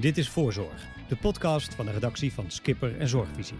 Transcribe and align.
Dit 0.00 0.18
is 0.18 0.28
Voorzorg, 0.28 0.86
de 1.08 1.16
podcast 1.16 1.74
van 1.74 1.86
de 1.86 1.92
redactie 1.92 2.32
van 2.32 2.50
Skipper 2.50 2.98
en 2.98 3.08
Zorgvisie. 3.08 3.56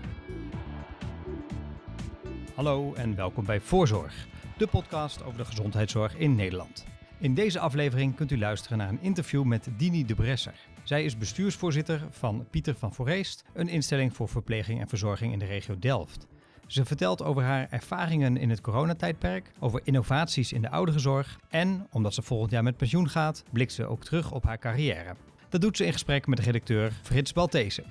Hallo 2.55 2.95
en 2.95 3.15
welkom 3.15 3.45
bij 3.45 3.61
Voorzorg, 3.61 4.27
de 4.57 4.67
podcast 4.67 5.23
over 5.25 5.39
de 5.39 5.45
gezondheidszorg 5.45 6.17
in 6.17 6.35
Nederland. 6.35 6.85
In 7.19 7.35
deze 7.35 7.59
aflevering 7.59 8.15
kunt 8.15 8.31
u 8.31 8.39
luisteren 8.39 8.79
naar 8.79 8.89
een 8.89 9.03
interview 9.03 9.45
met 9.45 9.69
Dini 9.77 10.05
de 10.05 10.15
Bresser. 10.15 10.55
Zij 10.83 11.05
is 11.05 11.17
bestuursvoorzitter 11.17 12.07
van 12.11 12.47
Pieter 12.51 12.75
van 12.75 12.95
Vooreest, 12.95 13.45
een 13.53 13.69
instelling 13.69 14.17
voor 14.17 14.29
verpleging 14.29 14.81
en 14.81 14.89
verzorging 14.89 15.33
in 15.33 15.39
de 15.39 15.45
regio 15.45 15.79
Delft. 15.79 16.27
Ze 16.67 16.85
vertelt 16.85 17.23
over 17.23 17.43
haar 17.43 17.67
ervaringen 17.71 18.37
in 18.37 18.51
het 18.51 18.61
coronatijdperk, 18.61 19.51
over 19.59 19.81
innovaties 19.85 20.53
in 20.53 20.63
de 20.63 20.71
ouderenzorg 20.71 21.39
en, 21.49 21.87
omdat 21.91 22.15
ze 22.15 22.23
volgend 22.23 22.51
jaar 22.51 22.63
met 22.63 22.77
pensioen 22.77 23.09
gaat, 23.09 23.43
blikt 23.53 23.73
ze 23.73 23.87
ook 23.87 24.05
terug 24.05 24.33
op 24.33 24.45
haar 24.45 24.59
carrière. 24.59 25.15
Dat 25.51 25.61
doet 25.61 25.77
ze 25.77 25.85
in 25.85 25.93
gesprek 25.93 26.27
met 26.27 26.39
de 26.39 26.45
redacteur 26.45 26.93
Frits 27.03 27.33
Baltese. 27.33 27.85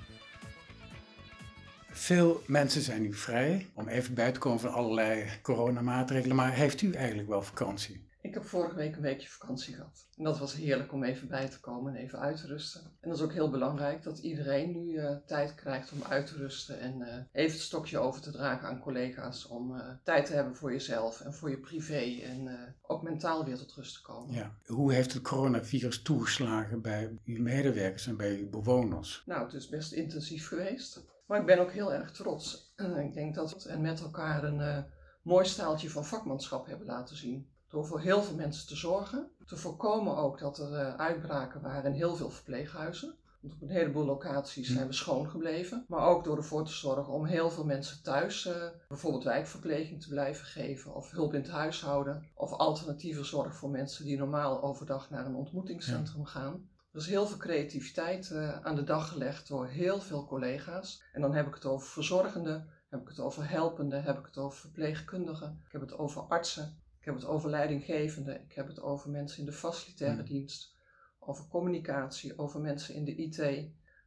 Veel 1.91 2.43
mensen 2.45 2.81
zijn 2.81 3.01
nu 3.01 3.13
vrij 3.13 3.67
om 3.73 3.87
even 3.87 4.13
bij 4.13 4.31
te 4.31 4.39
komen 4.39 4.59
van 4.59 4.71
allerlei 4.71 5.25
coronamaatregelen, 5.41 6.35
maar 6.35 6.53
heeft 6.53 6.81
u 6.81 6.91
eigenlijk 6.91 7.27
wel 7.29 7.41
vakantie? 7.41 8.08
Ik 8.29 8.35
heb 8.35 8.45
vorige 8.45 8.75
week 8.75 8.95
een 8.95 9.01
weekje 9.01 9.27
vakantie 9.27 9.73
gehad. 9.73 10.07
En 10.17 10.23
dat 10.23 10.39
was 10.39 10.53
heerlijk 10.53 10.93
om 10.93 11.03
even 11.03 11.27
bij 11.27 11.49
te 11.49 11.59
komen 11.59 11.95
en 11.95 12.01
even 12.01 12.19
uit 12.19 12.37
te 12.37 12.47
rusten. 12.47 12.81
En 12.99 13.09
dat 13.09 13.17
is 13.17 13.23
ook 13.23 13.33
heel 13.33 13.49
belangrijk 13.49 14.03
dat 14.03 14.17
iedereen 14.17 14.71
nu 14.71 14.91
uh, 14.91 15.15
tijd 15.25 15.55
krijgt 15.55 15.91
om 15.91 16.03
uit 16.03 16.27
te 16.27 16.35
rusten 16.35 16.79
en 16.79 16.99
uh, 16.99 17.07
even 17.31 17.57
het 17.57 17.65
stokje 17.65 17.97
over 17.97 18.21
te 18.21 18.31
dragen 18.31 18.67
aan 18.67 18.79
collega's. 18.79 19.47
Om 19.47 19.75
uh, 19.75 19.81
tijd 20.03 20.25
te 20.25 20.33
hebben 20.33 20.55
voor 20.55 20.71
jezelf 20.71 21.21
en 21.21 21.33
voor 21.33 21.49
je 21.49 21.59
privé 21.59 22.21
en 22.23 22.75
ook 22.81 23.03
mentaal 23.03 23.45
weer 23.45 23.57
tot 23.57 23.73
rust 23.73 23.93
te 23.93 24.01
komen. 24.01 24.35
Ja. 24.35 24.55
Hoe 24.65 24.93
heeft 24.93 25.13
het 25.13 25.23
coronavirus 25.23 26.01
toegeslagen 26.01 26.81
bij 26.81 27.19
uw 27.25 27.41
medewerkers 27.41 28.07
en 28.07 28.17
bij 28.17 28.37
uw 28.37 28.49
bewoners? 28.49 29.23
Nou, 29.25 29.43
het 29.43 29.53
is 29.53 29.69
best 29.69 29.91
intensief 29.91 30.47
geweest. 30.47 31.05
Maar 31.27 31.39
ik 31.39 31.45
ben 31.45 31.59
ook 31.59 31.71
heel 31.71 31.93
erg 31.93 32.11
trots. 32.11 32.73
ik 33.07 33.13
denk 33.13 33.35
dat 33.35 33.63
we 33.63 33.77
met 33.77 34.01
elkaar 34.01 34.43
een 34.43 34.85
mooi 35.21 35.45
staaltje 35.45 35.89
van 35.89 36.05
vakmanschap 36.05 36.65
hebben 36.65 36.87
laten 36.87 37.15
zien. 37.15 37.57
Door 37.69 37.85
voor 37.85 37.99
heel 37.99 38.23
veel 38.23 38.35
mensen 38.35 38.67
te 38.67 38.75
zorgen. 38.75 39.29
Te 39.45 39.57
voorkomen 39.57 40.17
ook 40.17 40.39
dat 40.39 40.57
er 40.57 40.71
uh, 40.71 40.95
uitbraken 40.95 41.61
waren 41.61 41.91
in 41.91 41.97
heel 41.97 42.15
veel 42.15 42.29
verpleeghuizen. 42.29 43.15
Want 43.41 43.53
op 43.53 43.61
een 43.61 43.69
heleboel 43.69 44.05
locaties 44.05 44.69
zijn 44.69 44.87
we 44.87 44.93
schoon 44.93 45.29
gebleven. 45.29 45.85
Maar 45.87 46.07
ook 46.07 46.23
door 46.23 46.37
ervoor 46.37 46.65
te 46.65 46.71
zorgen 46.71 47.13
om 47.13 47.25
heel 47.25 47.49
veel 47.49 47.65
mensen 47.65 48.03
thuis 48.03 48.45
uh, 48.45 48.53
bijvoorbeeld 48.87 49.23
wijkverpleging 49.23 50.01
te 50.01 50.09
blijven 50.09 50.45
geven. 50.45 50.95
Of 50.95 51.11
hulp 51.11 51.33
in 51.33 51.41
het 51.41 51.49
huishouden. 51.49 52.29
Of 52.33 52.51
alternatieve 52.51 53.23
zorg 53.23 53.55
voor 53.55 53.69
mensen 53.69 54.05
die 54.05 54.17
normaal 54.17 54.63
overdag 54.63 55.09
naar 55.09 55.25
een 55.25 55.35
ontmoetingscentrum 55.35 56.21
ja. 56.21 56.27
gaan. 56.27 56.69
Er 56.91 56.99
is 56.99 57.07
heel 57.07 57.27
veel 57.27 57.37
creativiteit 57.37 58.29
uh, 58.29 58.65
aan 58.65 58.75
de 58.75 58.83
dag 58.83 59.09
gelegd 59.09 59.47
door 59.47 59.67
heel 59.67 60.01
veel 60.01 60.25
collega's. 60.25 61.03
En 61.13 61.21
dan 61.21 61.33
heb 61.33 61.47
ik 61.47 61.53
het 61.53 61.65
over 61.65 61.87
verzorgenden, 61.87 62.67
heb 62.89 63.01
ik 63.01 63.07
het 63.07 63.19
over 63.19 63.49
helpenden, 63.49 64.03
heb 64.03 64.19
ik 64.19 64.25
het 64.25 64.37
over 64.37 64.59
verpleegkundigen, 64.59 65.61
ik 65.65 65.71
heb 65.71 65.81
het 65.81 65.97
over 65.97 66.21
artsen. 66.21 66.81
Ik 67.09 67.15
heb 67.15 67.23
het 67.23 67.33
over 67.33 67.49
leidinggevende, 67.49 68.33
ik 68.47 68.53
heb 68.53 68.67
het 68.67 68.81
over 68.81 69.09
mensen 69.09 69.39
in 69.39 69.45
de 69.45 69.51
facilitaire 69.51 70.23
dienst, 70.23 70.75
over 71.19 71.47
communicatie, 71.47 72.37
over 72.37 72.59
mensen 72.61 72.95
in 72.95 73.05
de 73.05 73.15
IT. 73.15 73.39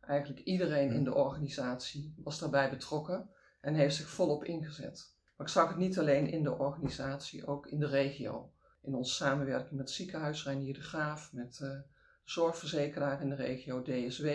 Eigenlijk 0.00 0.40
iedereen 0.40 0.92
in 0.92 1.04
de 1.04 1.14
organisatie 1.14 2.14
was 2.16 2.38
daarbij 2.38 2.70
betrokken 2.70 3.30
en 3.60 3.74
heeft 3.74 3.94
zich 3.96 4.08
volop 4.08 4.44
ingezet. 4.44 5.14
Maar 5.36 5.46
ik 5.46 5.52
zag 5.52 5.68
het 5.68 5.76
niet 5.76 5.98
alleen 5.98 6.26
in 6.26 6.42
de 6.42 6.58
organisatie, 6.58 7.46
ook 7.46 7.66
in 7.66 7.78
de 7.78 7.86
regio. 7.86 8.52
In 8.82 8.94
onze 8.94 9.14
samenwerking 9.14 9.78
met 9.78 9.90
ziekenhuis 9.90 10.44
Reinier 10.44 10.74
de 10.74 10.80
Graaf, 10.80 11.32
met 11.32 11.56
de 11.56 11.84
zorgverzekeraar 12.24 13.22
in 13.22 13.28
de 13.28 13.34
regio 13.34 13.82
DSW, 13.82 14.26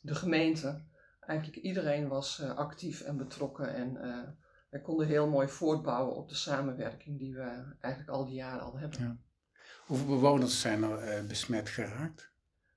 de 0.00 0.14
gemeente. 0.14 0.84
Eigenlijk 1.20 1.62
iedereen 1.62 2.08
was 2.08 2.42
actief 2.42 3.00
en 3.00 3.16
betrokken 3.16 3.74
en 3.74 3.96
wij 4.68 4.80
konden 4.80 5.06
heel 5.06 5.28
mooi 5.28 5.48
voortbouwen 5.48 6.16
op 6.16 6.28
de 6.28 6.34
samenwerking 6.34 7.18
die 7.18 7.34
we 7.34 7.74
eigenlijk 7.80 8.12
al 8.12 8.24
die 8.24 8.34
jaren 8.34 8.62
al 8.62 8.78
hebben. 8.78 9.00
Ja. 9.00 9.16
Hoeveel 9.86 10.06
bewoners 10.06 10.60
zijn 10.60 10.82
er 10.82 11.18
uh, 11.18 11.28
besmet 11.28 11.68
geraakt? 11.68 12.30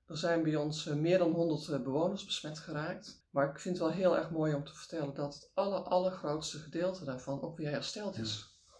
Er 0.06 0.16
zijn 0.16 0.42
bij 0.42 0.56
ons 0.56 0.86
uh, 0.86 0.94
meer 0.94 1.18
dan 1.18 1.30
100 1.30 1.68
uh, 1.68 1.82
bewoners 1.82 2.24
besmet 2.24 2.58
geraakt. 2.58 3.24
Maar 3.30 3.50
ik 3.50 3.58
vind 3.58 3.78
het 3.78 3.86
wel 3.86 3.96
heel 3.96 4.16
erg 4.16 4.30
mooi 4.30 4.54
om 4.54 4.64
te 4.64 4.74
vertellen 4.74 5.14
dat 5.14 5.34
het 5.34 5.50
aller, 5.54 5.80
allergrootste 5.80 6.58
gedeelte 6.58 7.04
daarvan 7.04 7.42
ook 7.42 7.56
weer 7.56 7.70
hersteld 7.70 8.18
is. 8.18 8.60
Ja. 8.66 8.74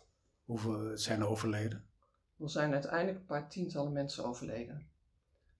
Hoeveel 0.44 0.98
zijn 0.98 1.20
er 1.20 1.28
overleden? 1.28 1.84
Er 2.38 2.50
zijn 2.50 2.72
uiteindelijk 2.72 3.18
een 3.18 3.26
paar 3.26 3.48
tientallen 3.48 3.92
mensen 3.92 4.24
overleden. 4.24 4.90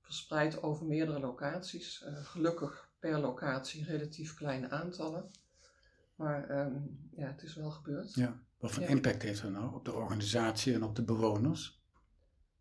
Verspreid 0.01 0.63
over 0.63 0.87
meerdere 0.87 1.21
locaties. 1.21 2.05
gelukkig 2.23 2.91
per 2.99 3.19
locatie 3.19 3.85
relatief 3.85 4.35
kleine 4.35 4.71
aantallen. 4.71 5.31
Maar 6.15 6.67
um, 6.67 7.09
ja, 7.17 7.27
het 7.27 7.43
is 7.43 7.55
wel 7.55 7.71
gebeurd. 7.71 8.15
Ja. 8.15 8.41
Wat 8.59 8.73
voor 8.73 8.83
ja. 8.83 8.89
impact 8.89 9.23
heeft 9.23 9.43
het 9.43 9.53
nou 9.53 9.75
op 9.75 9.85
de 9.85 9.93
organisatie 9.93 10.75
en 10.75 10.83
op 10.83 10.97
de 10.97 11.05
bewoners? 11.05 11.83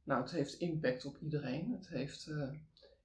Nou, 0.04 0.22
het 0.22 0.32
heeft 0.32 0.54
impact 0.54 1.06
op 1.06 1.18
iedereen. 1.18 1.72
Het 1.72 1.88
heeft 1.88 2.28
uh, 2.28 2.50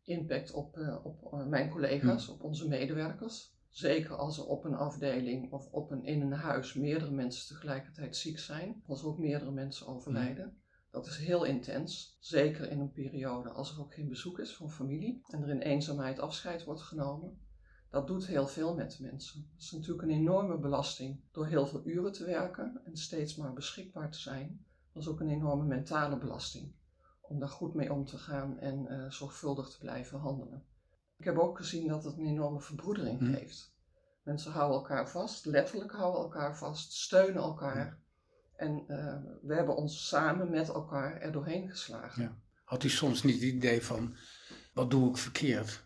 impact 0.04 0.52
op, 0.52 0.76
uh, 0.76 1.04
op 1.04 1.32
uh, 1.34 1.46
mijn 1.46 1.70
collega's, 1.70 2.26
ja. 2.26 2.32
op 2.32 2.42
onze 2.42 2.68
medewerkers. 2.68 3.54
Zeker 3.70 4.14
als 4.14 4.38
er 4.38 4.46
op 4.46 4.64
een 4.64 4.74
afdeling 4.74 5.52
of 5.52 5.72
op 5.72 5.90
een, 5.90 6.04
in 6.04 6.20
een 6.20 6.32
huis 6.32 6.74
meerdere 6.74 7.10
mensen 7.10 7.54
tegelijkertijd 7.54 8.16
ziek 8.16 8.38
zijn. 8.38 8.82
Als 8.86 9.00
er 9.00 9.08
ook 9.08 9.18
meerdere 9.18 9.50
mensen 9.50 9.86
overlijden. 9.86 10.44
Ja. 10.44 10.64
Dat 10.90 11.06
is 11.06 11.16
heel 11.16 11.44
intens. 11.44 12.16
Zeker 12.20 12.70
in 12.70 12.80
een 12.80 12.92
periode 12.92 13.50
als 13.50 13.72
er 13.72 13.80
ook 13.80 13.94
geen 13.94 14.08
bezoek 14.08 14.38
is 14.38 14.56
van 14.56 14.70
familie. 14.70 15.20
En 15.26 15.42
er 15.42 15.48
in 15.48 15.60
eenzaamheid 15.60 16.18
afscheid 16.18 16.64
wordt 16.64 16.82
genomen. 16.82 17.38
Dat 17.90 18.06
doet 18.06 18.26
heel 18.26 18.46
veel 18.46 18.74
met 18.74 18.98
mensen. 19.00 19.48
Het 19.52 19.62
is 19.62 19.70
natuurlijk 19.72 20.02
een 20.02 20.14
enorme 20.14 20.58
belasting 20.58 21.20
door 21.32 21.46
heel 21.46 21.66
veel 21.66 21.82
uren 21.84 22.12
te 22.12 22.24
werken 22.24 22.80
en 22.84 22.96
steeds 22.96 23.36
maar 23.36 23.52
beschikbaar 23.52 24.10
te 24.10 24.18
zijn. 24.18 24.64
Dat 24.92 25.02
is 25.02 25.08
ook 25.08 25.20
een 25.20 25.30
enorme 25.30 25.64
mentale 25.64 26.18
belasting 26.18 26.72
om 27.28 27.38
daar 27.38 27.48
goed 27.48 27.74
mee 27.74 27.92
om 27.92 28.04
te 28.04 28.18
gaan 28.18 28.58
en 28.58 28.86
uh, 28.90 29.10
zorgvuldig 29.10 29.68
te 29.68 29.78
blijven 29.78 30.18
handelen. 30.18 30.64
Ik 31.16 31.24
heb 31.24 31.38
ook 31.38 31.56
gezien 31.56 31.88
dat 31.88 32.04
het 32.04 32.16
een 32.16 32.26
enorme 32.26 32.60
verbroedering 32.60 33.18
hm. 33.18 33.34
geeft. 33.34 33.74
Mensen 34.22 34.52
houden 34.52 34.76
elkaar 34.76 35.10
vast, 35.10 35.44
letterlijk 35.44 35.92
houden 35.92 36.20
elkaar 36.20 36.58
vast, 36.58 36.92
steunen 36.92 37.42
elkaar. 37.42 37.88
Hm. 37.88 37.94
En 38.56 38.84
uh, 38.88 39.16
we 39.42 39.54
hebben 39.54 39.76
ons 39.76 40.08
samen 40.08 40.50
met 40.50 40.68
elkaar 40.68 41.20
er 41.20 41.32
doorheen 41.32 41.70
geslagen. 41.70 42.22
Ja. 42.22 42.36
Had 42.64 42.84
u 42.84 42.88
soms 42.88 43.22
niet 43.22 43.34
het 43.34 43.42
idee 43.42 43.84
van, 43.84 44.16
wat 44.74 44.90
doe 44.90 45.08
ik 45.08 45.16
verkeerd? 45.16 45.85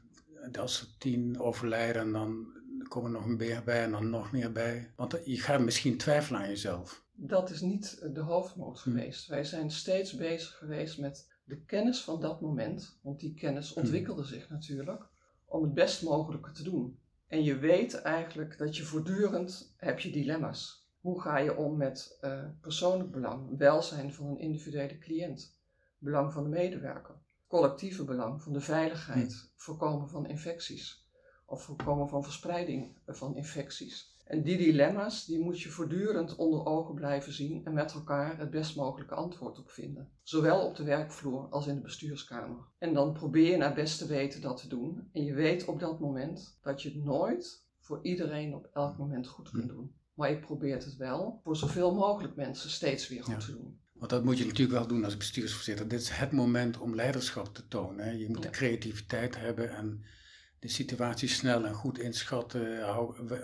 Als 0.59 0.81
er 0.81 0.87
tien 0.99 1.41
overlijden, 1.41 2.13
dan 2.13 2.47
komen 2.89 3.15
er 3.15 3.21
nog 3.21 3.27
meer 3.27 3.63
bij 3.65 3.83
en 3.83 3.91
dan 3.91 4.11
nog 4.11 4.33
meer 4.33 4.53
bij. 4.53 4.93
Want 4.97 5.19
je 5.25 5.37
gaat 5.37 5.61
misschien 5.61 5.99
twijfelen 5.99 6.41
aan 6.41 6.49
jezelf. 6.49 7.05
Dat 7.13 7.51
is 7.51 7.61
niet 7.61 8.09
de 8.13 8.21
hoofdmoot 8.21 8.81
hm. 8.81 8.91
geweest. 8.91 9.27
Wij 9.27 9.45
zijn 9.45 9.71
steeds 9.71 10.17
bezig 10.17 10.57
geweest 10.57 10.99
met 10.99 11.29
de 11.45 11.61
kennis 11.65 12.01
van 12.01 12.21
dat 12.21 12.41
moment. 12.41 12.99
Want 13.03 13.21
die 13.21 13.35
kennis 13.35 13.73
ontwikkelde 13.73 14.23
hm. 14.23 14.29
zich 14.29 14.49
natuurlijk. 14.49 15.07
Om 15.45 15.63
het 15.63 15.75
best 15.75 16.03
mogelijke 16.03 16.53
te 16.53 16.63
doen. 16.63 16.99
En 17.27 17.43
je 17.43 17.59
weet 17.59 17.95
eigenlijk 17.95 18.59
dat 18.59 18.77
je 18.77 18.83
voortdurend 18.83 19.75
heb 19.77 19.99
je 19.99 20.11
dilemma's. 20.11 20.89
Hoe 21.01 21.21
ga 21.21 21.39
je 21.39 21.57
om 21.57 21.77
met 21.77 22.19
uh, 22.21 22.45
persoonlijk 22.61 23.11
belang, 23.11 23.59
welzijn 23.59 24.13
van 24.13 24.27
een 24.27 24.39
individuele 24.39 24.99
cliënt, 24.99 25.61
belang 25.99 26.33
van 26.33 26.43
de 26.43 26.49
medewerker? 26.49 27.15
Collectieve 27.51 28.05
belang 28.05 28.43
van 28.43 28.53
de 28.53 28.61
veiligheid, 28.61 29.33
hm. 29.33 29.63
voorkomen 29.63 30.09
van 30.09 30.27
infecties 30.27 31.09
of 31.47 31.63
voorkomen 31.63 32.09
van 32.09 32.25
verspreiding 32.25 32.97
van 33.07 33.37
infecties. 33.37 34.19
En 34.25 34.43
die 34.43 34.57
dilemma's, 34.57 35.25
die 35.25 35.41
moet 35.41 35.61
je 35.61 35.69
voortdurend 35.69 36.37
onder 36.37 36.67
ogen 36.67 36.95
blijven 36.95 37.33
zien 37.33 37.65
en 37.65 37.73
met 37.73 37.93
elkaar 37.93 38.39
het 38.39 38.51
best 38.51 38.77
mogelijke 38.77 39.15
antwoord 39.15 39.59
op 39.59 39.71
vinden. 39.71 40.11
Zowel 40.23 40.67
op 40.67 40.77
de 40.77 40.85
werkvloer 40.85 41.49
als 41.49 41.67
in 41.67 41.75
de 41.75 41.81
bestuurskamer. 41.81 42.65
En 42.79 42.95
dan 42.95 43.13
probeer 43.13 43.51
je 43.51 43.57
naar 43.57 43.75
beste 43.75 44.07
weten 44.07 44.41
dat 44.41 44.61
te 44.61 44.69
doen. 44.69 45.09
En 45.13 45.25
je 45.25 45.35
weet 45.35 45.65
op 45.65 45.81
dat 45.81 46.01
moment 46.01 46.59
dat 46.63 46.83
je 46.83 46.89
het 46.89 47.05
nooit 47.05 47.67
voor 47.79 47.99
iedereen 48.03 48.55
op 48.55 48.71
elk 48.73 48.99
moment 48.99 49.27
goed 49.27 49.51
kunt 49.51 49.71
hm. 49.71 49.75
doen. 49.75 49.95
Maar 50.15 50.31
je 50.31 50.39
probeert 50.39 50.85
het 50.85 50.97
wel 50.97 51.41
voor 51.43 51.57
zoveel 51.57 51.95
mogelijk 51.95 52.37
mensen 52.37 52.71
steeds 52.71 53.09
weer 53.09 53.25
goed 53.25 53.35
ja. 53.35 53.39
te 53.39 53.53
doen. 53.53 53.81
Want 54.01 54.13
dat 54.13 54.25
moet 54.25 54.39
je 54.39 54.45
natuurlijk 54.45 54.79
wel 54.79 54.87
doen 54.87 55.05
als 55.05 55.17
bestuursvoorzitter. 55.17 55.89
Dit 55.89 56.01
is 56.01 56.11
het 56.11 56.33
moment 56.33 56.79
om 56.79 56.95
leiderschap 56.95 57.55
te 57.55 57.69
tonen. 57.69 58.05
Hè. 58.05 58.11
Je 58.11 58.29
moet 58.29 58.43
de 58.43 58.51
creativiteit 58.51 59.37
hebben 59.37 59.71
en 59.71 60.05
de 60.59 60.69
situatie 60.69 61.29
snel 61.29 61.65
en 61.67 61.75
goed 61.75 61.99
inschatten. 61.99 62.87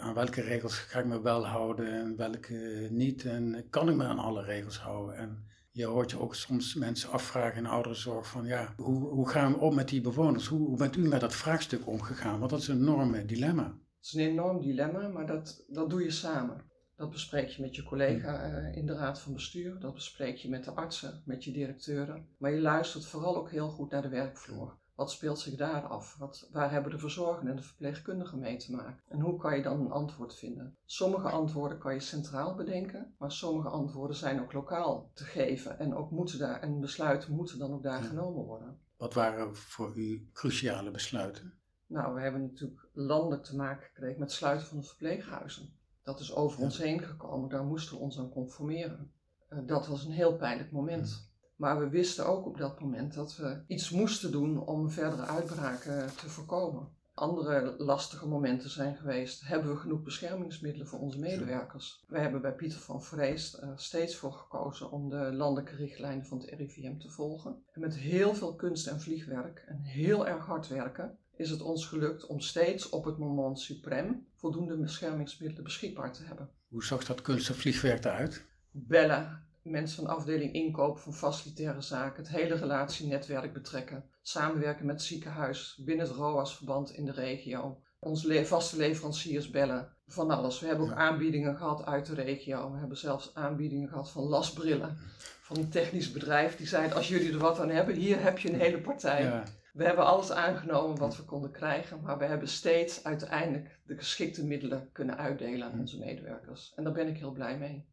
Aan 0.01 0.15
welke 0.15 0.41
regels 0.41 0.79
ga 0.79 0.99
ik 0.99 1.07
me 1.07 1.21
wel 1.21 1.47
houden 1.47 1.93
en 1.93 2.17
welke 2.17 2.89
niet. 2.91 3.25
En 3.25 3.67
kan 3.71 3.89
ik 3.89 3.97
me 3.97 4.05
aan 4.05 4.19
alle 4.19 4.43
regels 4.43 4.79
houden. 4.79 5.17
En 5.17 5.45
je 5.71 5.87
hoort 5.87 6.11
je 6.11 6.21
ook 6.21 6.35
soms 6.35 6.75
mensen 6.75 7.11
afvragen 7.11 7.59
in 7.59 7.67
ouderenzorg 7.67 8.29
van 8.29 8.45
ja, 8.45 8.75
hoe, 8.77 9.09
hoe 9.09 9.29
gaan 9.29 9.53
we 9.53 9.59
om 9.59 9.75
met 9.75 9.89
die 9.89 10.01
bewoners? 10.01 10.47
Hoe, 10.47 10.67
hoe 10.67 10.77
bent 10.77 10.97
u 10.97 11.09
met 11.09 11.21
dat 11.21 11.35
vraagstuk 11.35 11.87
omgegaan? 11.87 12.39
Want 12.39 12.51
dat 12.51 12.61
is 12.61 12.69
een 12.69 12.81
enorme 12.81 13.25
dilemma. 13.25 13.65
Het 13.97 14.07
is 14.07 14.13
een 14.13 14.31
enorm 14.31 14.61
dilemma, 14.61 15.09
maar 15.09 15.27
dat, 15.27 15.65
dat 15.69 15.91
doe 15.91 16.03
je 16.03 16.11
samen. 16.11 16.65
Dat 16.97 17.11
bespreek 17.11 17.49
je 17.49 17.63
met 17.63 17.77
je 17.77 17.83
collega 17.83 18.51
uh, 18.51 18.77
in 18.77 18.87
de 18.87 18.95
raad 18.95 19.21
van 19.21 19.33
bestuur. 19.33 19.79
Dat 19.81 19.95
bespreek 19.95 20.37
je 20.37 20.49
met 20.49 20.65
de 20.65 20.71
artsen, 20.71 21.23
met 21.25 21.45
je 21.45 21.53
directeuren. 21.53 22.29
Maar 22.39 22.51
je 22.51 22.61
luistert 22.61 23.07
vooral 23.07 23.37
ook 23.37 23.51
heel 23.51 23.69
goed 23.69 23.91
naar 23.91 24.03
de 24.03 24.09
werkvloer. 24.09 24.77
Wat 24.95 25.11
speelt 25.11 25.39
zich 25.39 25.55
daar 25.55 25.83
af? 25.83 26.17
Wat, 26.19 26.49
waar 26.53 26.71
hebben 26.71 26.91
de 26.91 26.99
verzorgenden 26.99 27.51
en 27.51 27.57
de 27.57 27.67
verpleegkundigen 27.67 28.39
mee 28.39 28.57
te 28.57 28.73
maken? 28.73 29.03
En 29.09 29.21
hoe 29.21 29.39
kan 29.39 29.57
je 29.57 29.63
dan 29.63 29.81
een 29.81 29.91
antwoord 29.91 30.35
vinden? 30.35 30.77
Sommige 30.85 31.29
antwoorden 31.29 31.79
kan 31.79 31.95
je 31.95 32.01
centraal 32.01 32.55
bedenken, 32.55 33.15
maar 33.19 33.33
sommige 33.33 33.69
antwoorden 33.69 34.17
zijn 34.17 34.41
ook 34.41 34.53
lokaal 34.53 35.11
te 35.15 35.25
geven. 35.25 35.79
En 35.79 35.95
ook 35.95 36.11
moeten 36.11 36.39
daar, 36.39 36.61
en 36.61 36.81
besluiten 36.81 37.35
moeten 37.35 37.59
dan 37.59 37.73
ook 37.73 37.83
daar 37.83 38.03
genomen 38.03 38.45
worden. 38.45 38.79
Wat 38.97 39.15
waren 39.15 39.57
voor 39.57 39.97
u 39.97 40.29
cruciale 40.33 40.91
besluiten? 40.91 41.55
Nou, 41.87 42.15
we 42.15 42.21
hebben 42.21 42.43
natuurlijk 42.43 42.89
landelijk 42.93 43.45
te 43.45 43.57
maken 43.57 43.87
gekregen 43.87 44.19
met 44.19 44.29
het 44.29 44.39
sluiten 44.39 44.67
van 44.67 44.79
de 44.79 44.87
verpleeghuizen. 44.87 45.75
Dat 46.07 46.21
is 46.21 46.35
over 46.35 46.63
ons 46.63 46.79
heen 46.79 47.03
gekomen, 47.03 47.49
daar 47.49 47.65
moesten 47.65 47.97
we 47.97 48.03
ons 48.03 48.19
aan 48.19 48.31
conformeren. 48.31 49.13
Uh, 49.51 49.59
dat 49.67 49.87
was 49.87 50.05
een 50.05 50.13
heel 50.13 50.37
pijnlijk 50.37 50.71
moment. 50.71 51.31
Maar 51.57 51.79
we 51.79 51.89
wisten 51.89 52.27
ook 52.27 52.47
op 52.47 52.59
dat 52.59 52.81
moment 52.81 53.15
dat 53.15 53.37
we 53.37 53.63
iets 53.67 53.91
moesten 53.91 54.33
doen 54.33 54.67
om 54.67 54.91
verdere 54.91 55.23
uitbraken 55.23 56.17
te 56.17 56.29
voorkomen. 56.29 56.89
Andere 57.15 57.75
lastige 57.79 58.29
momenten 58.29 58.71
zijn 58.71 58.97
geweest. 58.97 59.47
Hebben 59.47 59.71
we 59.71 59.77
genoeg 59.77 60.03
beschermingsmiddelen 60.03 60.87
voor 60.87 60.99
onze 60.99 61.19
medewerkers? 61.19 62.05
We 62.09 62.19
hebben 62.19 62.41
bij 62.41 62.55
Pieter 62.55 62.81
van 62.81 63.03
Vrees 63.03 63.61
uh, 63.63 63.71
steeds 63.77 64.17
voor 64.17 64.33
gekozen 64.33 64.91
om 64.91 65.09
de 65.09 65.33
landelijke 65.33 65.77
richtlijnen 65.77 66.27
van 66.27 66.39
het 66.39 66.51
RIVM 66.51 66.99
te 66.99 67.11
volgen. 67.11 67.63
En 67.73 67.81
met 67.81 67.97
heel 67.97 68.35
veel 68.35 68.55
kunst 68.55 68.87
en 68.87 69.01
vliegwerk 69.01 69.65
en 69.67 69.81
heel 69.81 70.27
erg 70.27 70.47
hard 70.47 70.69
werken 70.69 71.19
is 71.37 71.51
het 71.51 71.61
ons 71.61 71.87
gelukt 71.87 72.27
om 72.27 72.41
steeds 72.41 72.89
op 72.89 73.05
het 73.05 73.19
moment 73.19 73.61
suprem 73.61 74.27
voldoende 74.35 74.77
beschermingsmiddelen 74.77 75.65
beschikbaar 75.65 76.13
te 76.13 76.23
hebben. 76.25 76.51
Hoe 76.69 76.85
zag 76.85 77.05
dat 77.05 77.23
kunst 77.23 77.49
en 77.49 77.55
vliegwerk 77.55 78.05
eruit? 78.05 78.45
Bellen, 78.71 79.47
mensen 79.63 80.05
van 80.05 80.15
afdeling 80.15 80.53
inkoop 80.53 80.99
van 80.99 81.15
facilitaire 81.15 81.81
zaken, 81.81 82.23
het 82.23 82.33
hele 82.33 82.55
relatienetwerk 82.55 83.53
betrekken, 83.53 84.05
samenwerken 84.23 84.87
met 84.87 84.95
het 84.95 85.05
ziekenhuis 85.05 85.81
binnen 85.85 86.07
het 86.07 86.17
ROAS-verband 86.17 86.91
in 86.91 87.05
de 87.05 87.13
regio, 87.13 87.81
onze 87.99 88.47
vaste 88.47 88.77
leveranciers 88.77 89.51
bellen, 89.51 89.97
van 90.07 90.31
alles. 90.31 90.61
We 90.61 90.67
hebben 90.67 90.87
ook 90.87 90.97
aanbiedingen 90.97 91.57
gehad 91.57 91.85
uit 91.85 92.07
de 92.07 92.15
regio. 92.15 92.73
We 92.73 92.79
hebben 92.79 92.97
zelfs 92.97 93.35
aanbiedingen 93.35 93.89
gehad 93.89 94.11
van 94.11 94.23
lasbrillen 94.23 94.99
van 95.41 95.57
een 95.57 95.69
technisch 95.69 96.13
bedrijf. 96.13 96.57
Die 96.57 96.67
zeiden, 96.67 96.97
als 96.97 97.09
jullie 97.09 97.33
er 97.33 97.39
wat 97.39 97.61
aan 97.61 97.71
hebben, 97.71 97.95
hier 97.95 98.23
heb 98.23 98.39
je 98.39 98.53
een 98.53 98.61
hele 98.61 98.81
partij. 98.81 99.23
Ja. 99.23 99.45
We 99.77 99.85
hebben 99.85 100.05
alles 100.05 100.31
aangenomen 100.31 100.99
wat 100.99 101.17
we 101.17 101.25
konden 101.25 101.51
krijgen, 101.51 102.01
maar 102.01 102.19
we 102.19 102.25
hebben 102.25 102.49
steeds 102.49 103.05
uiteindelijk 103.05 103.81
de 103.85 103.97
geschikte 103.97 104.45
middelen 104.45 104.93
kunnen 104.93 105.17
uitdelen 105.17 105.73
aan 105.73 105.81
onze 105.81 105.99
medewerkers. 105.99 106.73
En 106.75 106.85
daar 106.85 106.93
ben 106.93 107.09
ik 107.09 107.17
heel 107.17 107.33
blij 107.33 107.59
mee. 107.59 107.89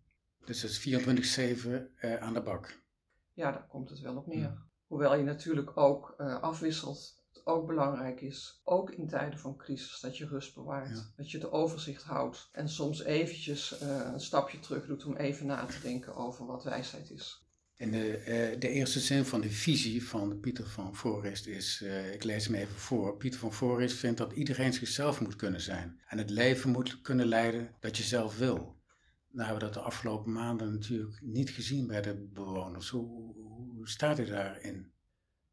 Dus 0.45 0.61
het 0.61 0.71
is 0.71 1.57
24-7 1.59 1.67
uh, 2.01 2.15
aan 2.15 2.33
de 2.33 2.41
bak. 2.41 2.83
Ja, 3.33 3.51
daar 3.51 3.67
komt 3.67 3.89
het 3.89 3.99
wel 3.99 4.17
op 4.17 4.27
neer. 4.27 4.57
Hoewel 4.87 5.15
je 5.15 5.23
natuurlijk 5.23 5.77
ook 5.77 6.13
uh, 6.17 6.41
afwisselt. 6.41 7.23
Het 7.33 7.45
ook 7.45 7.67
belangrijk 7.67 8.21
is, 8.21 8.61
ook 8.63 8.91
in 8.91 9.07
tijden 9.07 9.39
van 9.39 9.57
crisis, 9.57 9.99
dat 9.99 10.17
je 10.17 10.27
rust 10.27 10.55
bewaart. 10.55 11.13
Dat 11.15 11.31
je 11.31 11.37
de 11.37 11.51
overzicht 11.51 12.03
houdt. 12.03 12.49
En 12.51 12.69
soms 12.69 13.03
eventjes 13.03 13.81
uh, 13.81 14.09
een 14.13 14.19
stapje 14.19 14.59
terug 14.59 14.85
doet 14.85 15.05
om 15.05 15.15
even 15.15 15.45
na 15.45 15.65
te 15.65 15.81
denken 15.81 16.15
over 16.15 16.45
wat 16.45 16.63
wijsheid 16.63 17.09
is. 17.09 17.42
De, 17.91 18.19
uh, 18.19 18.59
de 18.59 18.69
eerste 18.69 18.99
zin 18.99 19.25
van 19.25 19.41
de 19.41 19.49
visie 19.49 20.07
van 20.07 20.39
Pieter 20.39 20.67
van 20.67 20.95
Voorest 20.95 21.47
is, 21.47 21.81
uh, 21.83 22.13
ik 22.13 22.23
lees 22.23 22.45
hem 22.45 22.55
even 22.55 22.75
voor. 22.75 23.17
Pieter 23.17 23.39
van 23.39 23.53
Voorest 23.53 23.97
vindt 23.97 24.17
dat 24.17 24.33
iedereen 24.33 24.73
zichzelf 24.73 25.21
moet 25.21 25.35
kunnen 25.35 25.61
zijn. 25.61 26.01
En 26.07 26.17
het 26.17 26.29
leven 26.29 26.69
moet 26.69 27.01
kunnen 27.01 27.25
leiden 27.25 27.75
dat 27.79 27.97
je 27.97 28.03
zelf 28.03 28.37
wil. 28.37 28.81
Nou 29.31 29.47
hebben 29.47 29.67
we 29.67 29.73
dat 29.73 29.73
de 29.73 29.89
afgelopen 29.89 30.31
maanden 30.31 30.71
natuurlijk 30.71 31.21
niet 31.21 31.49
gezien 31.49 31.87
bij 31.87 32.01
de 32.01 32.29
bewoners. 32.33 32.89
Hoe, 32.89 33.87
staat 33.87 34.19
u 34.19 34.25
daarin? 34.25 34.91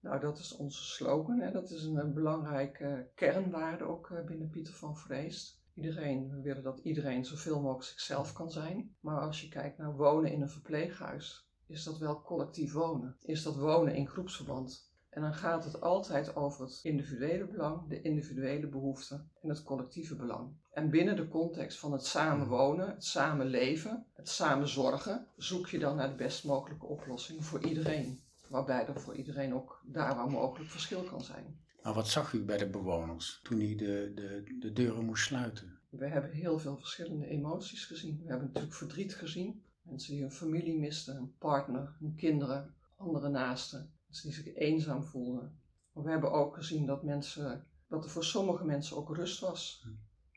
Nou, 0.00 0.20
dat 0.20 0.38
is 0.38 0.56
onze 0.56 0.84
slogan. 0.84 1.40
Hè. 1.40 1.50
Dat 1.52 1.70
is 1.70 1.84
een, 1.84 2.14
belangrijke 2.14 3.10
kernwaarde 3.14 3.84
ook 3.84 4.22
binnen 4.26 4.50
Pieter 4.50 4.74
van 4.74 4.96
Vreest. 4.96 5.60
Iedereen, 5.74 6.30
we 6.30 6.40
willen 6.40 6.62
dat 6.62 6.78
iedereen 6.78 7.24
zoveel 7.24 7.60
mogelijk 7.60 7.88
zichzelf 7.88 8.32
kan 8.32 8.50
zijn. 8.50 8.94
Maar 9.00 9.20
als 9.20 9.40
je 9.40 9.48
kijkt 9.48 9.78
naar 9.78 9.96
wonen 9.96 10.32
in 10.32 10.40
een 10.40 10.50
verpleeghuis, 10.50 11.50
is 11.70 11.84
dat 11.84 11.99
wel 11.99 12.22
collectief 12.22 12.72
wonen? 12.72 13.17
Is 13.22 13.43
dat 13.43 13.56
wonen 13.56 13.94
in 13.94 14.08
groepsverband? 14.08 14.88
En 15.11 15.22
dan 15.22 15.34
gaat 15.34 15.64
het 15.64 15.81
altijd 15.81 16.37
over 16.37 16.64
het 16.64 16.81
individuele 16.82 17.46
belang, 17.46 17.88
de 17.88 18.02
individuele 18.02 18.67
behoeften 18.67 19.31
en 19.43 19.49
het 19.49 19.62
collectieve 19.62 20.17
belang. 20.17 20.52
En 20.70 20.90
binnen 20.90 21.17
de 21.17 21.28
context 21.28 21.78
van 21.78 21.93
het 21.93 22.05
samenwonen, 22.05 22.88
het 22.88 23.05
samenleven, 23.05 24.06
het 24.12 24.28
samen 24.28 24.69
zorgen, 24.69 25.26
zoek 25.37 25.67
je 25.67 25.78
dan 25.78 25.96
naar 25.96 26.08
de 26.08 26.14
best 26.14 26.44
mogelijke 26.44 26.87
oplossing 26.87 27.44
voor 27.44 27.64
iedereen. 27.64 28.23
Waarbij 28.49 28.87
er 28.87 29.00
voor 29.00 29.14
iedereen 29.14 29.55
ook 29.55 29.82
daar 29.84 30.16
waar 30.16 30.31
mogelijk 30.31 30.70
verschil 30.70 31.02
kan 31.02 31.20
zijn. 31.20 31.58
Maar 31.82 31.94
wat 31.94 32.08
zag 32.08 32.32
u 32.32 32.44
bij 32.44 32.58
de 32.58 32.69
bewoners 32.69 33.40
toen 33.43 33.58
hij 33.58 33.76
de, 33.76 34.12
de, 34.14 34.56
de 34.58 34.73
deuren 34.73 35.05
moest 35.05 35.25
sluiten? 35.25 35.78
We 35.88 36.06
hebben 36.06 36.31
heel 36.31 36.58
veel 36.58 36.76
verschillende 36.76 37.26
emoties 37.26 37.84
gezien. 37.84 38.20
We 38.23 38.28
hebben 38.28 38.46
natuurlijk 38.46 38.75
verdriet 38.75 39.14
gezien. 39.14 39.62
Mensen 39.90 40.12
die 40.12 40.22
hun 40.22 40.32
familie 40.32 40.78
misten, 40.78 41.14
hun 41.14 41.34
partner, 41.38 41.96
hun 41.98 42.14
kinderen, 42.14 42.75
andere 42.96 43.28
naasten. 43.28 43.92
Mensen 44.06 44.28
die 44.28 44.42
zich 44.42 44.54
eenzaam 44.54 45.04
voelden. 45.04 45.60
Maar 45.92 46.04
we 46.04 46.10
hebben 46.10 46.32
ook 46.32 46.54
gezien 46.54 46.87
dat, 46.87 47.02
mensen, 47.02 47.66
dat 47.88 48.04
er 48.04 48.10
voor 48.10 48.25
sommige 48.25 48.64
mensen 48.64 48.96
ook 48.96 49.16
rust 49.16 49.40
was. 49.40 49.87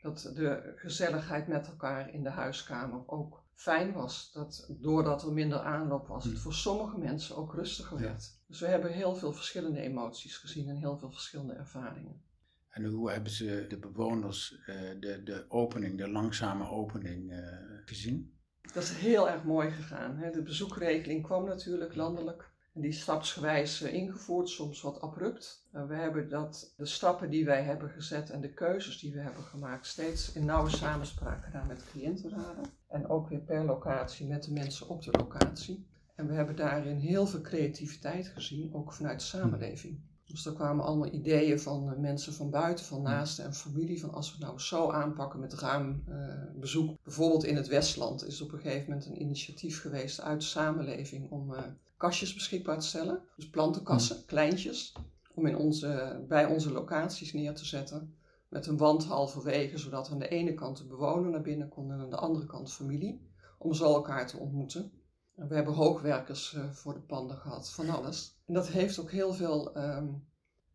Dat 0.00 0.30
de 0.34 0.72
gezelligheid 0.76 1.48
met 1.48 1.66
elkaar 1.66 2.14
in 2.14 2.22
de 2.22 2.30
huiskamer 2.30 3.02
ook 3.06 3.42
fijn 3.54 3.92
was. 3.92 4.32
Dat 4.32 4.74
doordat 4.80 5.22
er 5.22 5.32
minder 5.32 5.58
aanloop 5.58 6.06
was, 6.06 6.24
het 6.24 6.34
hm. 6.34 6.40
voor 6.40 6.54
sommige 6.54 6.98
mensen 6.98 7.36
ook 7.36 7.54
rustiger 7.54 7.98
werd. 7.98 8.40
Dus 8.46 8.60
we 8.60 8.66
hebben 8.66 8.92
heel 8.92 9.14
veel 9.14 9.32
verschillende 9.32 9.80
emoties 9.80 10.36
gezien 10.36 10.68
en 10.68 10.76
heel 10.76 10.98
veel 10.98 11.10
verschillende 11.10 11.54
ervaringen. 11.54 12.22
En 12.68 12.84
hoe 12.84 13.10
hebben 13.10 13.32
ze 13.32 13.64
de 13.68 13.78
bewoners 13.78 14.52
uh, 14.52 14.66
de, 15.00 15.22
de 15.22 15.44
opening, 15.48 15.98
de 15.98 16.08
langzame 16.08 16.68
opening 16.68 17.32
uh, 17.32 17.38
gezien? 17.84 18.33
Dat 18.72 18.82
is 18.82 18.90
heel 18.90 19.30
erg 19.30 19.44
mooi 19.44 19.70
gegaan. 19.70 20.30
De 20.32 20.42
bezoekregeling 20.42 21.22
kwam 21.22 21.44
natuurlijk 21.44 21.94
landelijk. 21.94 22.52
En 22.74 22.80
die 22.80 22.92
stapsgewijs 22.92 23.82
eh, 23.82 23.94
ingevoerd, 23.94 24.48
soms 24.48 24.80
wat 24.80 25.00
abrupt. 25.00 25.66
Uh, 25.72 25.86
we 25.86 25.94
hebben 25.94 26.28
dat, 26.28 26.74
de 26.76 26.86
stappen 26.86 27.30
die 27.30 27.44
wij 27.44 27.62
hebben 27.62 27.90
gezet 27.90 28.30
en 28.30 28.40
de 28.40 28.52
keuzes 28.52 28.98
die 28.98 29.12
we 29.12 29.20
hebben 29.20 29.42
gemaakt, 29.42 29.86
steeds 29.86 30.32
in 30.32 30.44
nauwe 30.44 30.70
samenspraak 30.70 31.44
gedaan 31.44 31.66
met 31.66 31.84
cliëntenraden. 31.90 32.64
En 32.88 33.08
ook 33.08 33.28
weer 33.28 33.40
per 33.40 33.64
locatie 33.64 34.26
met 34.26 34.42
de 34.44 34.52
mensen 34.52 34.88
op 34.88 35.02
de 35.02 35.10
locatie. 35.10 35.86
En 36.14 36.26
we 36.26 36.34
hebben 36.34 36.56
daarin 36.56 36.96
heel 36.96 37.26
veel 37.26 37.40
creativiteit 37.40 38.26
gezien, 38.26 38.74
ook 38.74 38.92
vanuit 38.92 39.20
de 39.20 39.26
samenleving. 39.26 40.00
Dus 40.34 40.46
er 40.46 40.52
kwamen 40.52 40.84
allemaal 40.84 41.12
ideeën 41.12 41.60
van 41.60 41.88
uh, 41.88 41.98
mensen 41.98 42.32
van 42.32 42.50
buiten, 42.50 42.84
van 42.84 43.02
naasten 43.02 43.44
en 43.44 43.54
familie. 43.54 44.00
Van 44.00 44.12
als 44.12 44.26
we 44.30 44.36
het 44.36 44.46
nou 44.46 44.60
zo 44.60 44.90
aanpakken 44.90 45.40
met 45.40 45.54
ruim 45.54 46.04
uh, 46.08 46.14
bezoek. 46.60 46.96
Bijvoorbeeld 47.02 47.44
in 47.44 47.56
het 47.56 47.66
Westland 47.66 48.26
is 48.26 48.40
op 48.40 48.52
een 48.52 48.58
gegeven 48.58 48.88
moment 48.88 49.06
een 49.06 49.20
initiatief 49.20 49.80
geweest 49.80 50.20
uit 50.20 50.40
de 50.40 50.46
samenleving 50.46 51.30
om 51.30 51.52
uh, 51.52 51.58
kastjes 51.96 52.34
beschikbaar 52.34 52.78
te 52.78 52.86
stellen. 52.86 53.20
Dus 53.36 53.50
plantenkassen, 53.50 54.24
kleintjes. 54.26 54.92
Om 55.34 55.46
in 55.46 55.56
onze, 55.56 56.24
bij 56.28 56.44
onze 56.44 56.72
locaties 56.72 57.32
neer 57.32 57.54
te 57.54 57.64
zetten. 57.64 58.14
Met 58.48 58.66
een 58.66 58.76
wand 58.76 59.04
halverwege, 59.04 59.78
zodat 59.78 60.10
aan 60.10 60.18
de 60.18 60.28
ene 60.28 60.54
kant 60.54 60.76
de 60.76 60.84
bewoner 60.84 61.30
naar 61.30 61.42
binnen 61.42 61.68
kon 61.68 61.92
en 61.92 62.00
aan 62.00 62.10
de 62.10 62.16
andere 62.16 62.46
kant 62.46 62.72
familie. 62.72 63.28
Om 63.58 63.74
zo 63.74 63.94
elkaar 63.94 64.26
te 64.26 64.38
ontmoeten. 64.38 64.92
En 65.36 65.48
we 65.48 65.54
hebben 65.54 65.74
hoogwerkers 65.74 66.56
voor 66.72 66.94
de 66.94 67.00
panden 67.00 67.36
gehad, 67.36 67.70
van 67.70 67.88
alles. 67.88 68.34
En 68.46 68.54
dat 68.54 68.68
heeft 68.68 68.98
ook 68.98 69.10
heel 69.10 69.32
veel, 69.32 69.76
um, 69.76 70.24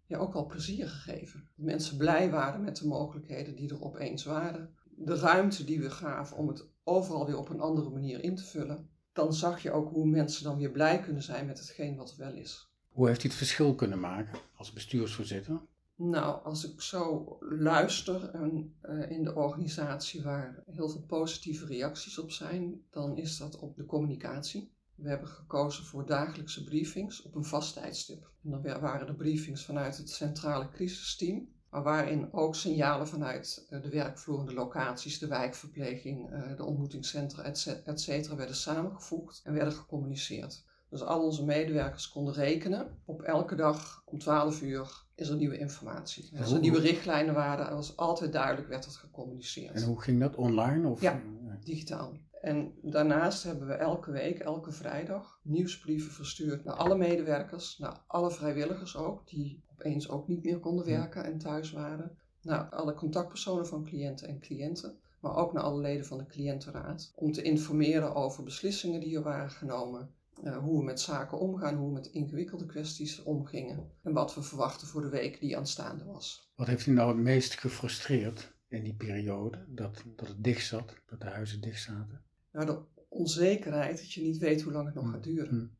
ja, 0.09 0.17
ook 0.17 0.33
wel 0.33 0.45
plezier 0.45 0.87
gegeven. 0.87 1.49
Mensen 1.55 1.97
blij 1.97 2.29
waren 2.29 2.63
met 2.63 2.77
de 2.77 2.87
mogelijkheden 2.87 3.55
die 3.55 3.69
er 3.69 3.83
opeens 3.83 4.23
waren. 4.23 4.75
De 4.95 5.15
ruimte 5.15 5.63
die 5.63 5.81
we 5.81 5.89
gaven 5.89 6.37
om 6.37 6.47
het 6.47 6.65
overal 6.83 7.25
weer 7.25 7.37
op 7.37 7.49
een 7.49 7.59
andere 7.59 7.89
manier 7.89 8.23
in 8.23 8.35
te 8.35 8.43
vullen. 8.43 8.89
Dan 9.13 9.33
zag 9.33 9.61
je 9.61 9.71
ook 9.71 9.89
hoe 9.89 10.05
mensen 10.05 10.43
dan 10.43 10.57
weer 10.57 10.71
blij 10.71 10.99
kunnen 10.99 11.23
zijn 11.23 11.45
met 11.45 11.59
hetgeen 11.59 11.95
wat 11.95 12.11
er 12.11 12.17
wel 12.17 12.33
is. 12.33 12.69
Hoe 12.89 13.07
heeft 13.07 13.21
hij 13.21 13.29
het 13.29 13.39
verschil 13.39 13.75
kunnen 13.75 13.99
maken 13.99 14.39
als 14.55 14.73
bestuursvoorzitter? 14.73 15.61
Nou, 15.95 16.43
als 16.43 16.71
ik 16.71 16.81
zo 16.81 17.37
luister 17.39 18.29
en, 18.29 18.75
uh, 18.83 19.11
in 19.11 19.23
de 19.23 19.35
organisatie 19.35 20.23
waar 20.23 20.63
heel 20.71 20.89
veel 20.89 21.03
positieve 21.07 21.65
reacties 21.65 22.19
op 22.19 22.31
zijn, 22.31 22.81
dan 22.89 23.17
is 23.17 23.37
dat 23.37 23.59
op 23.59 23.75
de 23.75 23.85
communicatie. 23.85 24.71
We 25.01 25.10
hebben 25.10 25.27
gekozen 25.27 25.86
voor 25.86 26.06
dagelijkse 26.06 26.63
briefings 26.63 27.22
op 27.22 27.36
een 27.36 27.44
vast 27.44 27.74
tijdstip. 27.74 28.32
En 28.44 28.50
dan 28.50 28.79
waren 28.79 29.08
de 29.08 29.15
briefings 29.15 29.65
vanuit 29.65 29.98
het 29.98 30.10
centrale 30.10 30.70
crisisteam, 30.70 31.48
maar 31.70 31.84
waarin 31.84 32.34
ook 32.34 32.56
signalen 32.56 33.08
vanuit 33.08 33.65
eh, 33.70 33.82
de 33.82 33.89
werkvloer, 33.89 34.46
de 34.46 34.53
locaties, 34.53 35.20
de 35.20 35.27
wijkverpleging, 35.27 36.32
eh, 36.32 36.56
de 36.56 36.63
ontmoetingscentra, 36.63 37.44
et 37.44 38.01
cetera, 38.01 38.36
werden 38.36 38.56
samengevoegd 38.56 39.41
en 39.44 39.53
werden 39.53 39.74
gecommuniceerd. 39.74 40.68
Dus 40.89 41.01
al 41.01 41.24
onze 41.24 41.46
medewerkers 41.46 42.10
konden 42.10 42.34
rekenen. 42.34 42.98
Op 43.06 43.22
elke 43.22 43.56
dag 43.56 44.01
om 44.06 44.20
12 44.20 44.62
uur 44.62 45.03
is 45.15 45.29
er 45.29 45.36
nieuwe 45.36 45.58
informatie. 45.58 46.32
Als 46.39 46.51
er 46.51 46.60
nieuwe 46.60 46.79
richtlijnen 46.79 47.34
waren, 47.34 47.75
was 47.75 47.98
altijd 47.98 48.32
duidelijk 48.32 48.68
werd 48.68 48.84
dat 48.84 48.96
gecommuniceerd. 48.96 49.75
En 49.75 49.84
hoe 49.84 50.01
ging 50.01 50.20
dat 50.20 50.36
online? 50.36 50.88
Of? 50.88 51.01
Ja, 51.01 51.22
digitaal. 51.63 52.18
En 52.41 52.74
daarnaast 52.81 53.43
hebben 53.43 53.67
we 53.67 53.74
elke 53.74 54.12
week, 54.12 54.39
elke 54.39 54.72
vrijdag, 54.72 55.39
nieuwsbrieven 55.43 56.12
verstuurd 56.12 56.63
naar 56.63 56.75
alle 56.75 56.98
medewerkers, 56.98 57.77
naar 57.77 58.03
alle 58.08 58.31
vrijwilligers 58.31 58.98
ook, 58.98 59.27
die 59.27 59.63
opeens 59.72 60.10
ook 60.10 60.27
niet 60.27 60.43
meer 60.43 60.60
konden 60.60 60.86
werken 60.86 61.24
en 61.24 61.38
thuis 61.38 61.72
waren, 61.72 62.17
naar 62.41 62.69
alle 62.69 62.93
contactpersonen 62.93 63.67
van 63.67 63.86
cliënten 63.86 64.27
en 64.27 64.39
cliënten, 64.39 64.98
maar 65.19 65.36
ook 65.36 65.53
naar 65.53 65.63
alle 65.63 65.81
leden 65.81 66.05
van 66.05 66.17
de 66.17 66.25
cliëntenraad, 66.25 67.12
om 67.15 67.31
te 67.31 67.41
informeren 67.41 68.15
over 68.15 68.43
beslissingen 68.43 69.00
die 69.00 69.15
er 69.15 69.24
waren 69.24 69.50
genomen, 69.50 70.13
uh, 70.43 70.58
hoe 70.58 70.77
we 70.79 70.84
met 70.84 71.00
zaken 71.00 71.39
omgaan, 71.39 71.75
hoe 71.75 71.88
we 71.88 71.93
met 71.93 72.08
ingewikkelde 72.08 72.65
kwesties 72.65 73.24
omgingen 73.24 73.91
en 74.03 74.13
wat 74.13 74.36
we 74.36 74.41
verwachten 74.41 74.88
voor 74.88 75.01
de 75.01 75.10
week 75.10 75.39
die 75.39 75.58
aanstaande 75.58 76.03
was. 76.03 76.51
Wat 76.55 76.67
heeft 76.67 76.86
u 76.86 76.91
nou 76.91 77.08
het 77.08 77.24
meest 77.24 77.60
gefrustreerd 77.60 78.53
in 78.67 78.84
die 78.84 78.96
periode, 78.96 79.65
dat, 79.67 80.03
dat 80.15 80.27
het 80.27 80.43
dicht 80.43 80.65
zat, 80.65 80.96
dat 81.05 81.22
de 81.22 81.27
huizen 81.27 81.62
dicht 81.62 81.81
zaten? 81.81 82.24
Nou, 82.51 82.65
de 82.65 82.79
onzekerheid 83.08 83.98
dat 83.98 84.12
je 84.12 84.22
niet 84.22 84.38
weet 84.38 84.62
hoe 84.62 84.74
lang 84.74 84.86
het 84.86 84.96
nog 84.96 85.06
mm. 85.06 85.12
gaat 85.12 85.24
duren. 85.24 85.56
Mm. 85.56 85.77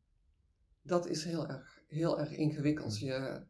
Dat 0.82 1.06
is 1.06 1.24
heel 1.24 1.48
erg, 1.48 1.82
heel 1.88 2.20
erg 2.20 2.32
ingewikkeld. 2.32 3.00
Mm. 3.00 3.06
Je, 3.06 3.42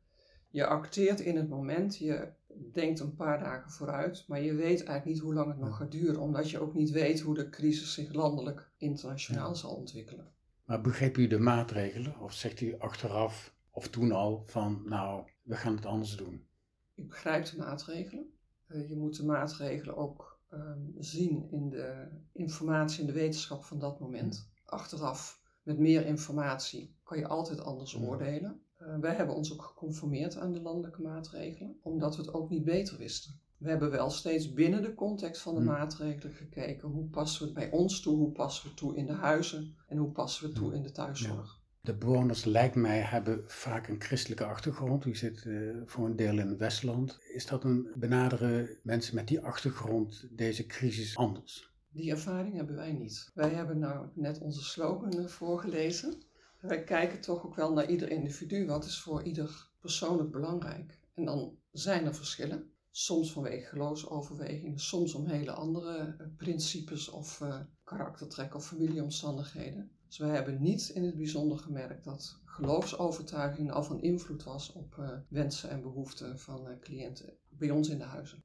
je 0.49 0.67
acteert 0.67 1.21
in 1.21 1.37
het 1.37 1.49
moment, 1.49 1.97
je 1.97 2.33
denkt 2.73 3.01
een 3.01 3.15
paar 3.15 3.39
dagen 3.39 3.71
vooruit, 3.71 4.25
maar 4.29 4.43
je 4.43 4.55
weet 4.55 4.85
eigenlijk 4.85 5.05
niet 5.05 5.19
hoe 5.19 5.35
lang 5.35 5.49
het 5.49 5.59
nog 5.59 5.77
gaat 5.77 5.93
duren, 5.93 6.21
omdat 6.21 6.51
je 6.51 6.61
ook 6.61 6.75
niet 6.75 6.91
weet 6.91 7.21
hoe 7.21 7.35
de 7.35 7.49
crisis 7.49 7.95
zich 7.95 8.13
landelijk, 8.13 8.71
internationaal 8.77 9.55
zal 9.55 9.75
ontwikkelen. 9.75 10.33
Maar 10.65 10.81
begreep 10.81 11.17
u 11.17 11.27
de 11.27 11.39
maatregelen 11.39 12.21
of 12.21 12.33
zegt 12.33 12.61
u 12.61 12.79
achteraf 12.79 13.55
of 13.71 13.89
toen 13.89 14.13
al 14.13 14.43
van 14.43 14.83
nou, 14.85 15.31
we 15.43 15.55
gaan 15.55 15.75
het 15.75 15.87
anders 15.87 16.17
doen? 16.17 16.47
Ik 16.95 17.09
begrijp 17.09 17.45
de 17.45 17.57
maatregelen. 17.57 18.33
Eh, 18.67 18.89
je 18.89 18.97
moet 18.97 19.17
de 19.17 19.25
maatregelen 19.25 19.97
ook 19.97 20.30
Ehm, 20.51 20.81
zien 20.99 21.51
in 21.51 21.71
de 21.71 22.09
informatie 22.33 23.01
en 23.01 23.07
de 23.07 23.13
wetenschap 23.13 23.65
van 23.65 23.79
dat 23.79 24.01
moment. 24.01 24.51
Achteraf, 24.65 25.41
met 25.63 25.79
meer 25.79 26.07
informatie, 26.07 26.97
kan 27.03 27.19
je 27.19 27.29
altijd 27.29 27.61
anders 27.61 27.97
oordelen. 27.97 28.63
Uh, 28.79 28.99
wij 28.99 29.15
hebben 29.15 29.35
ons 29.35 29.53
ook 29.53 29.63
geconformeerd 29.63 30.37
aan 30.37 30.53
de 30.53 30.61
landelijke 30.61 31.03
maatregelen, 31.03 31.79
omdat 31.83 32.17
we 32.17 32.23
het 32.23 32.35
ook 32.35 32.51
niet 32.51 32.65
beter 32.65 32.99
wisten. 32.99 33.41
We 33.57 33.69
hebben 33.69 33.91
wel 33.91 34.11
steeds 34.11 34.53
binnen 34.53 34.83
de 34.83 34.95
context 34.95 35.43
van 35.43 35.55
de 35.55 35.61
maatregelen 35.61 36.35
gekeken 36.35 36.89
hoe 36.89 37.09
passen 37.09 37.41
we 37.41 37.45
het 37.45 37.55
bij 37.55 37.79
ons 37.79 38.01
toe, 38.01 38.17
hoe 38.17 38.33
passen 38.33 38.63
we 38.63 38.69
het 38.69 38.79
toe 38.79 38.97
in 38.97 39.07
de 39.07 39.13
huizen 39.13 39.77
en 39.87 39.97
hoe 39.97 40.11
passen 40.11 40.43
we 40.43 40.49
het 40.49 40.59
toe 40.59 40.75
in 40.75 40.83
de 40.83 40.93
thuiszorg. 40.93 41.60
De 41.83 41.95
bewoners, 41.95 42.45
lijkt 42.45 42.75
mij, 42.75 43.01
hebben 43.01 43.45
vaak 43.47 43.89
een 43.89 44.01
christelijke 44.01 44.45
achtergrond. 44.45 45.05
U 45.05 45.15
zit 45.15 45.45
uh, 45.45 45.77
voor 45.85 46.07
een 46.07 46.17
deel 46.17 46.39
in 46.39 46.49
het 46.49 46.59
Westland. 46.59 47.19
Is 47.33 47.47
dat 47.47 47.65
een 47.65 47.93
benaderen 47.95 48.79
mensen 48.83 49.15
met 49.15 49.29
die 49.29 49.41
achtergrond 49.41 50.29
deze 50.31 50.67
crisis 50.67 51.17
anders? 51.17 51.71
Die 51.93 52.11
ervaring 52.11 52.55
hebben 52.55 52.77
wij 52.77 52.93
niet. 52.93 53.31
Wij 53.35 53.51
hebben 53.51 53.79
nou 53.79 54.07
net 54.15 54.39
onze 54.39 54.65
slogan 54.65 55.13
eh, 55.13 55.27
voorgelezen. 55.27 56.23
Wij 56.61 56.85
kijken 56.85 57.21
toch 57.21 57.45
ook 57.45 57.55
wel 57.55 57.73
naar 57.73 57.91
ieder 57.91 58.11
individu. 58.11 58.67
Wat 58.67 58.85
is 58.85 59.01
voor 59.01 59.23
ieder 59.23 59.71
persoonlijk 59.81 60.31
belangrijk? 60.31 60.99
En 61.15 61.25
dan 61.25 61.57
zijn 61.73 62.07
er 62.07 62.15
verschillen. 62.15 62.71
Soms 62.91 63.33
vanwege 63.33 63.67
geloofsoverwegingen, 63.67 64.79
soms 64.79 65.15
om 65.15 65.27
hele 65.27 65.53
andere 65.53 66.17
eh, 66.19 66.27
principes 66.37 67.09
of 67.09 67.41
uh, 67.41 67.61
karaktertrekken 67.85 68.57
of 68.57 68.67
familieomstandigheden. 68.67 69.91
Dus 70.11 70.19
wij 70.19 70.31
hebben 70.31 70.63
niet 70.63 70.89
in 70.89 71.05
het 71.05 71.17
bijzonder 71.17 71.59
gemerkt 71.59 72.05
dat 72.05 72.41
geloofsovertuiging 72.45 73.73
al 73.73 73.83
van 73.83 74.01
invloed 74.01 74.43
was 74.43 74.73
op 74.73 74.97
uh, 74.99 75.11
wensen 75.29 75.71
en 75.71 75.83
behoeften 75.83 76.39
van 76.39 76.69
uh, 76.69 76.79
cliënten 76.81 77.37
bij 77.49 77.71
ons 77.71 77.89
in 77.89 77.99
de 77.99 78.05
huizen. 78.05 78.45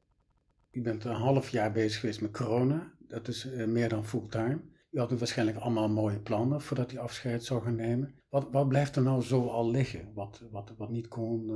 U 0.72 0.82
bent 0.82 1.04
een 1.04 1.14
half 1.14 1.50
jaar 1.50 1.72
bezig 1.72 2.00
geweest 2.00 2.22
met 2.22 2.32
corona. 2.32 2.94
Dat 3.00 3.28
is 3.28 3.46
uh, 3.46 3.68
meer 3.68 3.90
dan 3.90 4.06
fulltime. 4.06 4.62
U 4.92 5.00
had 5.00 5.12
waarschijnlijk 5.12 5.58
allemaal 5.58 5.90
mooie 5.90 6.20
plannen 6.20 6.62
voordat 6.62 6.92
u 6.92 6.98
afscheid 6.98 7.44
zou 7.44 7.62
gaan 7.64 7.76
nemen. 7.76 8.16
Wat, 8.30 8.48
wat 8.52 8.68
blijft 8.68 8.96
er 8.96 9.04
nou 9.04 9.22
zo 9.22 9.48
al 9.48 9.70
liggen, 9.70 10.14
wat, 10.14 10.44
wat, 10.52 10.74
wat 10.78 10.90
niet 10.90 11.08
kon, 11.08 11.50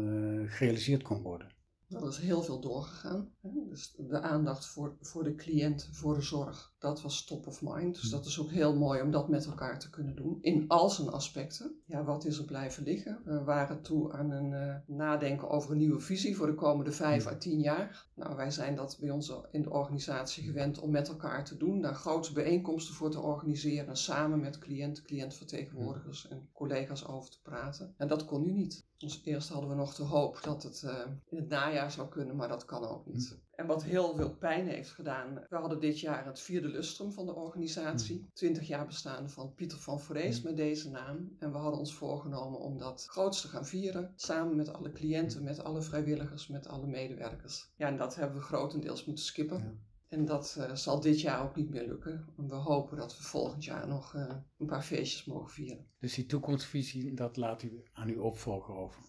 gerealiseerd 0.47 1.03
kon 1.03 1.21
worden? 1.21 1.47
Dat 1.87 2.07
is 2.07 2.17
heel 2.17 2.41
veel 2.41 2.59
doorgegaan. 2.59 3.33
Dus 3.69 3.95
de 3.97 4.21
aandacht 4.21 4.65
voor, 4.65 4.97
voor 5.01 5.23
de 5.23 5.35
cliënt, 5.35 5.89
voor 5.91 6.13
de 6.13 6.21
zorg, 6.21 6.73
dat 6.79 7.01
was 7.01 7.25
top 7.25 7.47
of 7.47 7.61
mind. 7.61 7.95
Dus 7.95 8.09
hm. 8.09 8.15
dat 8.15 8.25
is 8.25 8.39
ook 8.39 8.49
heel 8.49 8.75
mooi 8.75 9.01
om 9.01 9.11
dat 9.11 9.29
met 9.29 9.45
elkaar 9.45 9.79
te 9.79 9.89
kunnen 9.89 10.15
doen. 10.15 10.37
In 10.41 10.67
al 10.67 10.89
zijn 10.89 11.09
aspecten. 11.09 11.81
Ja, 11.85 12.03
wat 12.03 12.25
is 12.25 12.37
er 12.37 12.45
blijven 12.45 12.83
liggen? 12.83 13.21
We 13.23 13.43
waren 13.43 13.81
toe 13.81 14.13
aan 14.13 14.31
een 14.31 14.51
uh, 14.51 14.75
nadenken 14.97 15.49
over 15.49 15.71
een 15.71 15.77
nieuwe 15.77 15.99
visie 15.99 16.35
voor 16.35 16.47
de 16.47 16.55
komende 16.55 16.91
vijf 16.91 17.23
hm. 17.23 17.29
à 17.29 17.37
tien 17.37 17.59
jaar. 17.59 18.07
Nou, 18.15 18.35
wij 18.35 18.51
zijn 18.51 18.75
dat 18.75 18.97
bij 18.99 19.09
ons 19.09 19.33
in 19.51 19.61
de 19.61 19.69
organisatie 19.69 20.43
gewend 20.43 20.79
om 20.79 20.91
met 20.91 21.07
elkaar 21.07 21.45
te 21.45 21.57
doen. 21.57 21.81
Daar 21.81 21.95
grote 21.95 22.33
bijeenkomsten 22.33 22.95
voor 22.95 23.11
te 23.11 23.19
organiseren. 23.19 23.97
Samen 23.97 24.39
met 24.39 24.57
cliënten, 24.57 25.03
cliëntvertegenwoordigers 25.03 26.27
en 26.27 26.49
collega's 26.53 27.07
over 27.07 27.31
te 27.31 27.41
praten. 27.41 27.93
En 27.97 28.07
dat 28.07 28.25
kon 28.25 28.41
nu 28.41 28.51
niet. 28.51 28.87
Dus 28.97 29.21
eerst 29.23 29.49
hadden 29.49 29.69
we 29.69 29.75
nog 29.75 29.95
de 29.95 30.03
hoop 30.03 30.39
dat 30.43 30.63
het 30.63 30.81
uh, 30.85 30.99
in 31.29 31.37
het 31.37 31.49
najaar 31.49 31.91
zou 31.91 32.07
kunnen, 32.07 32.35
maar 32.35 32.47
dat 32.47 32.65
kan 32.65 32.83
ook 32.83 33.05
niet. 33.05 33.37
En 33.59 33.65
wat 33.65 33.83
heel 33.83 34.15
veel 34.15 34.35
pijn 34.35 34.67
heeft 34.67 34.91
gedaan, 34.91 35.45
we 35.49 35.55
hadden 35.55 35.79
dit 35.79 35.99
jaar 35.99 36.25
het 36.25 36.39
vierde 36.39 36.67
lustrum 36.67 37.11
van 37.11 37.25
de 37.25 37.35
organisatie. 37.35 38.17
Hm. 38.17 38.33
Twintig 38.33 38.67
jaar 38.67 38.85
bestaande 38.85 39.29
van 39.29 39.53
Pieter 39.53 39.77
van 39.77 39.99
Vrees 39.99 40.39
hm. 40.39 40.45
met 40.45 40.57
deze 40.57 40.89
naam. 40.89 41.35
En 41.39 41.51
we 41.51 41.57
hadden 41.57 41.79
ons 41.79 41.93
voorgenomen 41.93 42.59
om 42.59 42.77
dat 42.77 43.05
groots 43.09 43.41
te 43.41 43.47
gaan 43.47 43.65
vieren. 43.65 44.13
Samen 44.15 44.55
met 44.55 44.73
alle 44.73 44.91
cliënten, 44.91 45.43
met 45.43 45.63
alle 45.63 45.81
vrijwilligers, 45.81 46.47
met 46.47 46.67
alle 46.67 46.87
medewerkers. 46.87 47.73
Ja, 47.75 47.87
en 47.87 47.97
dat 47.97 48.15
hebben 48.15 48.37
we 48.37 48.43
grotendeels 48.43 49.05
moeten 49.05 49.25
skippen. 49.25 49.83
En 50.07 50.25
dat 50.25 50.55
uh, 50.59 50.75
zal 50.75 50.99
dit 50.99 51.21
jaar 51.21 51.43
ook 51.43 51.55
niet 51.55 51.69
meer 51.69 51.87
lukken. 51.87 52.33
We 52.35 52.55
hopen 52.55 52.97
dat 52.97 53.17
we 53.17 53.23
volgend 53.23 53.63
jaar 53.63 53.87
nog 53.87 54.13
uh, 54.15 54.35
een 54.57 54.67
paar 54.67 54.83
feestjes 54.83 55.25
mogen 55.25 55.49
vieren. 55.49 55.85
Dus 55.99 56.13
die 56.13 56.25
toekomstvisie, 56.25 57.13
dat 57.13 57.37
laat 57.37 57.63
u 57.63 57.83
aan 57.93 58.09
uw 58.09 58.21
opvolger 58.21 58.75
over? 58.75 59.01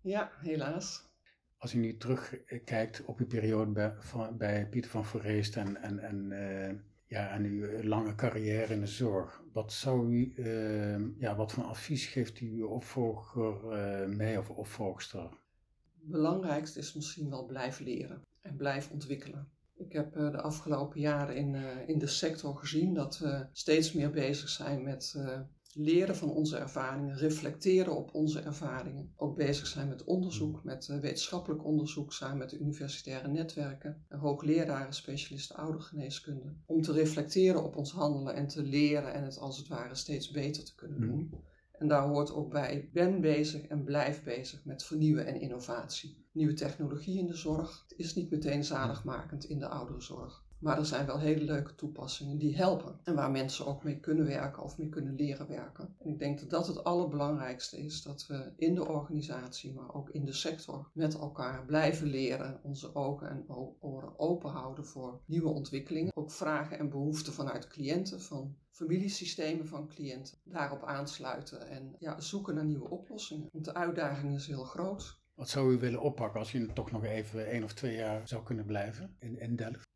Ja, 0.00 0.30
helaas. 0.40 1.07
Als 1.58 1.74
u 1.74 1.78
nu 1.78 1.96
terugkijkt 1.96 3.04
op 3.04 3.18
uw 3.18 3.26
periode 3.26 3.70
bij, 3.70 3.92
bij 4.36 4.68
Pieter 4.68 4.90
van 4.90 5.04
Verreest 5.04 5.56
en, 5.56 5.76
en, 5.76 5.98
en, 5.98 6.30
uh, 6.30 6.78
ja, 7.06 7.30
en 7.30 7.44
uw 7.44 7.82
lange 7.82 8.14
carrière 8.14 8.74
in 8.74 8.80
de 8.80 8.86
zorg, 8.86 9.42
wat, 9.52 9.72
zou 9.72 10.12
u, 10.12 10.32
ja, 11.18 11.36
wat 11.36 11.52
voor 11.52 11.64
advies 11.64 12.06
geeft 12.06 12.40
u 12.40 12.52
uw 12.52 12.68
opvolger 12.68 14.08
mee 14.08 14.38
of 14.38 14.50
opvolgster? 14.50 15.22
Het 16.00 16.10
belangrijkste 16.10 16.78
is 16.78 16.94
misschien 16.94 17.30
wel 17.30 17.46
blijven 17.46 17.84
leren 17.84 18.22
en 18.42 18.56
blijven 18.56 18.92
ontwikkelen. 18.92 19.48
Ik 19.78 19.92
heb 19.92 20.16
eh, 20.16 20.30
de 20.30 20.40
afgelopen 20.40 21.00
jaren 21.00 21.36
in, 21.36 21.54
eh, 21.54 21.88
in 21.88 21.98
de 21.98 22.06
sector 22.06 22.56
gezien 22.56 22.94
dat 22.94 23.18
we 23.18 23.46
steeds 23.52 23.92
meer 23.92 24.10
bezig 24.10 24.48
zijn 24.48 24.82
met 24.82 25.14
eh, 25.16 25.40
leren 25.80 26.16
van 26.16 26.30
onze 26.30 26.56
ervaringen, 26.56 27.16
reflecteren 27.16 27.96
op 27.96 28.14
onze 28.14 28.40
ervaringen. 28.40 29.12
Ook 29.16 29.36
bezig 29.36 29.66
zijn 29.66 29.88
met 29.88 30.04
onderzoek, 30.04 30.64
met 30.64 30.86
wetenschappelijk 30.86 31.64
onderzoek 31.64 32.12
samen 32.12 32.38
met 32.38 32.50
de 32.50 32.58
universitaire 32.58 33.28
netwerken, 33.28 34.04
hoogleraren, 34.08 34.92
specialisten 34.92 35.56
oudergeneeskunde. 35.56 36.54
Om 36.66 36.82
te 36.82 36.92
reflecteren 36.92 37.64
op 37.64 37.76
ons 37.76 37.92
handelen 37.92 38.34
en 38.34 38.46
te 38.46 38.62
leren 38.62 39.12
en 39.12 39.24
het 39.24 39.38
als 39.38 39.58
het 39.58 39.68
ware 39.68 39.94
steeds 39.94 40.30
beter 40.30 40.64
te 40.64 40.74
kunnen 40.74 41.00
doen. 41.00 41.34
En 41.72 41.88
daar 41.88 42.08
hoort 42.08 42.32
ook 42.32 42.50
bij, 42.50 42.90
ben 42.92 43.20
bezig 43.20 43.62
en 43.62 43.84
blijf 43.84 44.22
bezig 44.22 44.64
met 44.64 44.84
vernieuwen 44.84 45.26
en 45.26 45.40
innovatie. 45.40 46.26
Nieuwe 46.32 46.54
technologie 46.54 47.18
in 47.18 47.26
de 47.26 47.36
zorg 47.36 47.84
het 47.88 47.98
is 47.98 48.14
niet 48.14 48.30
meteen 48.30 48.64
zaligmakend 48.64 49.44
in 49.44 49.58
de 49.58 49.68
ouderenzorg. 49.68 50.46
Maar 50.58 50.78
er 50.78 50.86
zijn 50.86 51.06
wel 51.06 51.18
hele 51.18 51.44
leuke 51.44 51.74
toepassingen 51.74 52.38
die 52.38 52.56
helpen. 52.56 52.98
En 53.04 53.14
waar 53.14 53.30
mensen 53.30 53.66
ook 53.66 53.84
mee 53.84 54.00
kunnen 54.00 54.26
werken 54.26 54.62
of 54.62 54.78
mee 54.78 54.88
kunnen 54.88 55.14
leren 55.14 55.48
werken. 55.48 55.94
En 55.98 56.10
ik 56.10 56.18
denk 56.18 56.40
dat 56.40 56.50
dat 56.50 56.66
het 56.66 56.84
allerbelangrijkste 56.84 57.78
is. 57.78 58.02
Dat 58.02 58.26
we 58.26 58.52
in 58.56 58.74
de 58.74 58.88
organisatie, 58.88 59.74
maar 59.74 59.94
ook 59.94 60.10
in 60.10 60.24
de 60.24 60.32
sector 60.32 60.90
met 60.92 61.14
elkaar 61.14 61.64
blijven 61.64 62.06
leren. 62.06 62.60
Onze 62.62 62.94
ogen 62.94 63.28
en 63.28 63.44
oren 63.80 64.18
open 64.18 64.50
houden 64.50 64.86
voor 64.86 65.20
nieuwe 65.24 65.48
ontwikkelingen. 65.48 66.16
Ook 66.16 66.30
vragen 66.30 66.78
en 66.78 66.90
behoeften 66.90 67.32
vanuit 67.32 67.66
cliënten, 67.68 68.20
van 68.20 68.56
familiesystemen 68.70 69.66
van 69.66 69.88
cliënten. 69.88 70.38
Daarop 70.44 70.84
aansluiten 70.84 71.68
en 71.68 71.96
ja, 71.98 72.20
zoeken 72.20 72.54
naar 72.54 72.64
nieuwe 72.64 72.90
oplossingen. 72.90 73.48
Want 73.52 73.64
de 73.64 73.74
uitdaging 73.74 74.34
is 74.34 74.46
heel 74.46 74.64
groot. 74.64 75.20
Wat 75.34 75.48
zou 75.48 75.74
u 75.74 75.78
willen 75.78 76.00
oppakken 76.00 76.40
als 76.40 76.52
u 76.52 76.72
toch 76.72 76.90
nog 76.90 77.04
even 77.04 77.46
één 77.46 77.64
of 77.64 77.72
twee 77.72 77.96
jaar 77.96 78.28
zou 78.28 78.42
kunnen 78.42 78.66
blijven 78.66 79.16
in, 79.18 79.40
in 79.40 79.56
Delft? 79.56 79.86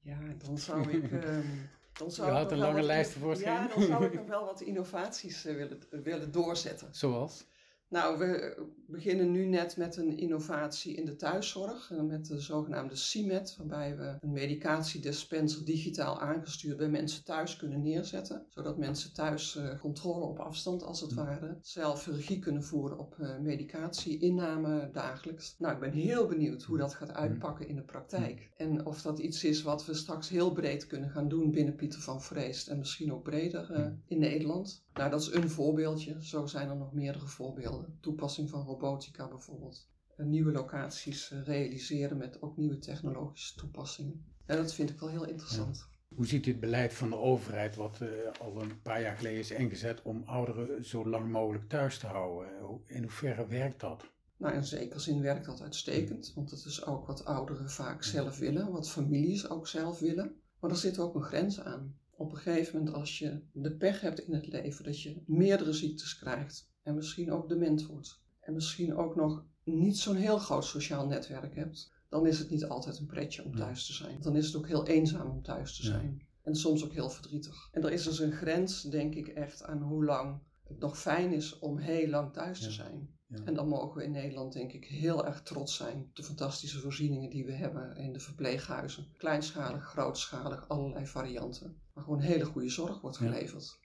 Ja, 0.00 0.18
dan 0.44 0.58
zou 0.58 0.90
ik. 0.90 1.12
Um, 1.12 1.70
dan 1.92 2.10
zou 2.10 2.28
Je 2.28 2.34
had 2.36 2.52
een 2.52 2.58
lange 2.58 2.82
lijst 2.92 3.12
voor 3.12 3.38
Ja, 3.38 3.68
dan 3.68 3.82
zou 3.82 4.04
ik 4.04 4.14
nog 4.14 4.26
wel 4.26 4.44
wat 4.44 4.60
innovaties 4.60 5.46
uh, 5.46 5.54
willen, 5.54 5.80
willen 5.90 6.32
doorzetten. 6.32 6.88
Zoals? 6.90 7.46
Nou, 7.88 8.18
we 8.18 8.56
beginnen 8.86 9.30
nu 9.30 9.46
net 9.46 9.76
met 9.76 9.96
een 9.96 10.18
innovatie 10.18 10.94
in 10.94 11.04
de 11.04 11.16
thuiszorg, 11.16 11.90
eh, 11.90 12.00
met 12.00 12.26
de 12.26 12.40
zogenaamde 12.40 12.96
CIMET, 12.96 13.56
waarbij 13.56 13.96
we 13.96 14.16
een 14.20 14.32
medicatiedispenser 14.32 15.64
digitaal 15.64 16.20
aangestuurd 16.20 16.76
bij 16.76 16.88
mensen 16.88 17.24
thuis 17.24 17.56
kunnen 17.56 17.82
neerzetten, 17.82 18.46
zodat 18.48 18.78
mensen 18.78 19.14
thuis 19.14 19.56
uh, 19.56 19.78
controle 19.80 20.24
op 20.24 20.38
afstand 20.38 20.82
als 20.82 21.00
het 21.00 21.14
ware, 21.14 21.58
zelf 21.60 22.06
regie 22.06 22.38
kunnen 22.38 22.64
voeren 22.64 22.98
op 22.98 23.16
uh, 23.20 23.38
medicatie-inname 23.38 24.90
dagelijks. 24.92 25.54
Nou, 25.58 25.74
ik 25.74 25.80
ben 25.80 25.92
heel 25.92 26.26
benieuwd 26.26 26.62
hoe 26.62 26.78
dat 26.78 26.94
gaat 26.94 27.12
uitpakken 27.12 27.68
in 27.68 27.76
de 27.76 27.82
praktijk 27.82 28.50
en 28.56 28.86
of 28.86 29.02
dat 29.02 29.18
iets 29.18 29.44
is 29.44 29.62
wat 29.62 29.86
we 29.86 29.94
straks 29.94 30.28
heel 30.28 30.52
breed 30.52 30.86
kunnen 30.86 31.10
gaan 31.10 31.28
doen 31.28 31.50
binnen 31.50 31.74
Pieter 31.74 32.00
van 32.00 32.22
Vreest 32.22 32.68
en 32.68 32.78
misschien 32.78 33.12
ook 33.12 33.22
breder 33.22 33.94
in 34.06 34.18
Nederland. 34.18 34.86
Nou, 34.94 35.10
dat 35.10 35.20
is 35.20 35.32
een 35.32 35.50
voorbeeldje. 35.50 36.16
Zo 36.20 36.46
zijn 36.46 36.68
er 36.68 36.76
nog 36.76 36.92
meerdere 36.92 37.26
voorbeelden. 37.26 37.77
Toepassing 38.00 38.50
van 38.50 38.62
robotica 38.62 39.28
bijvoorbeeld. 39.28 39.88
Nieuwe 40.16 40.52
locaties 40.52 41.30
eh, 41.30 41.44
realiseren 41.44 42.16
met 42.16 42.42
ook 42.42 42.56
nieuwe 42.56 42.78
technologische 42.78 43.54
toepassingen. 43.54 44.24
En 44.46 44.56
dat 44.56 44.74
vind 44.74 44.90
ik 44.90 45.00
wel 45.00 45.08
heel 45.08 45.26
interessant. 45.26 45.88
Hoe 46.14 46.26
ziet 46.26 46.46
u 46.46 46.50
het 46.50 46.60
beleid 46.60 46.94
van 46.94 47.10
de 47.10 47.16
overheid, 47.16 47.76
wat 47.76 48.00
uh, 48.02 48.08
al 48.40 48.62
een 48.62 48.82
paar 48.82 49.00
jaar 49.00 49.16
geleden 49.16 49.38
is 49.38 49.50
ingezet 49.50 50.02
om 50.02 50.22
ouderen 50.26 50.84
zo 50.84 51.08
lang 51.08 51.30
mogelijk 51.30 51.68
thuis 51.68 51.98
te 51.98 52.06
houden? 52.06 52.80
In 52.86 53.02
hoeverre 53.02 53.46
werkt 53.46 53.80
dat? 53.80 54.04
Nou, 54.36 54.54
in 54.54 54.64
zekere 54.64 54.98
zin 54.98 55.20
werkt 55.20 55.46
dat 55.46 55.62
uitstekend, 55.62 56.32
want 56.34 56.50
dat 56.50 56.64
is 56.64 56.84
ook 56.84 57.06
wat 57.06 57.24
ouderen 57.24 57.70
vaak 57.70 58.02
zelf 58.04 58.38
willen, 58.38 58.72
wat 58.72 58.90
families 58.90 59.48
ook 59.48 59.66
zelf 59.66 59.98
willen. 59.98 60.40
Maar 60.60 60.70
er 60.70 60.76
zit 60.76 60.98
ook 60.98 61.14
een 61.14 61.22
grens 61.22 61.60
aan 61.60 61.96
op 62.18 62.32
een 62.32 62.38
gegeven 62.38 62.78
moment 62.78 62.96
als 62.96 63.18
je 63.18 63.40
de 63.52 63.76
pech 63.76 64.00
hebt 64.00 64.20
in 64.20 64.34
het 64.34 64.46
leven 64.46 64.84
dat 64.84 65.02
je 65.02 65.22
meerdere 65.26 65.72
ziektes 65.72 66.18
krijgt 66.18 66.70
en 66.88 66.94
misschien 66.94 67.32
ook 67.32 67.48
dement 67.48 67.86
wordt 67.86 68.20
en 68.40 68.54
misschien 68.54 68.96
ook 68.96 69.16
nog 69.16 69.44
niet 69.64 69.98
zo'n 69.98 70.16
heel 70.16 70.38
groot 70.38 70.64
sociaal 70.64 71.06
netwerk 71.06 71.54
hebt, 71.54 71.92
dan 72.08 72.26
is 72.26 72.38
het 72.38 72.50
niet 72.50 72.64
altijd 72.64 72.98
een 72.98 73.06
pretje 73.06 73.44
om 73.44 73.56
thuis 73.56 73.86
te 73.86 73.92
zijn. 73.92 74.20
Dan 74.20 74.36
is 74.36 74.46
het 74.46 74.56
ook 74.56 74.66
heel 74.66 74.86
eenzaam 74.86 75.30
om 75.30 75.42
thuis 75.42 75.76
te 75.76 75.84
zijn. 75.84 76.26
En 76.42 76.54
soms 76.54 76.84
ook 76.84 76.92
heel 76.92 77.10
verdrietig. 77.10 77.68
En 77.72 77.84
er 77.84 77.92
is 77.92 78.04
dus 78.04 78.18
een 78.18 78.32
grens, 78.32 78.82
denk 78.82 79.14
ik, 79.14 79.28
echt 79.28 79.62
aan 79.62 79.82
hoe 79.82 80.04
lang 80.04 80.40
het 80.64 80.78
nog 80.78 80.98
fijn 80.98 81.32
is 81.32 81.58
om 81.58 81.78
heel 81.78 82.08
lang 82.08 82.32
thuis 82.32 82.60
te 82.60 82.70
zijn. 82.70 83.16
En 83.44 83.54
dan 83.54 83.68
mogen 83.68 83.96
we 83.96 84.04
in 84.04 84.10
Nederland 84.10 84.52
denk 84.52 84.72
ik 84.72 84.84
heel 84.84 85.26
erg 85.26 85.42
trots 85.42 85.76
zijn 85.76 86.00
op 86.00 86.16
de 86.16 86.22
fantastische 86.22 86.80
voorzieningen 86.80 87.30
die 87.30 87.44
we 87.44 87.52
hebben 87.52 87.96
in 87.96 88.12
de 88.12 88.20
verpleeghuizen. 88.20 89.06
Kleinschalig, 89.16 89.84
grootschalig, 89.84 90.68
allerlei 90.68 91.06
varianten. 91.06 91.80
Maar 91.94 92.04
gewoon 92.04 92.20
hele 92.20 92.44
goede 92.44 92.68
zorg 92.68 93.00
wordt 93.00 93.16
geleverd. 93.16 93.78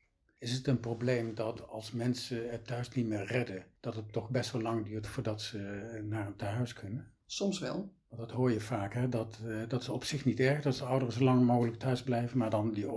Is 0.44 0.52
het 0.52 0.68
een 0.68 0.80
probleem 0.80 1.36
dat 1.36 1.68
als 1.68 1.92
mensen 1.92 2.50
het 2.52 2.68
thuis 2.68 2.90
niet 2.90 3.08
meer 3.08 3.26
redden, 3.26 3.64
dat 3.80 3.96
het 3.96 4.12
toch 4.12 4.30
best 4.30 4.52
wel 4.52 4.62
lang 4.62 4.86
duurt 4.86 5.08
voordat 5.08 5.42
ze 5.42 5.58
naar 6.04 6.28
een 6.28 6.36
tehuis 6.36 6.74
kunnen? 6.74 7.12
Soms 7.26 7.60
wel. 7.60 7.94
Want 8.08 8.22
dat 8.22 8.32
hoor 8.32 8.52
je 8.52 8.60
vaak, 8.60 8.94
hè? 8.94 9.10
Dat, 9.10 9.40
uh, 9.46 9.62
dat 9.68 9.82
is 9.82 9.90
op 9.90 10.04
zich 10.04 10.26
niet 10.26 10.40
erg 10.40 10.62
dat 10.62 10.76
de 10.76 10.84
ouderen 10.84 11.14
zo 11.14 11.24
lang 11.24 11.46
mogelijk 11.46 11.78
thuis 11.78 12.04
blijven, 12.04 12.38
maar 12.38 12.50
dan 12.50 12.74
die, 12.74 12.88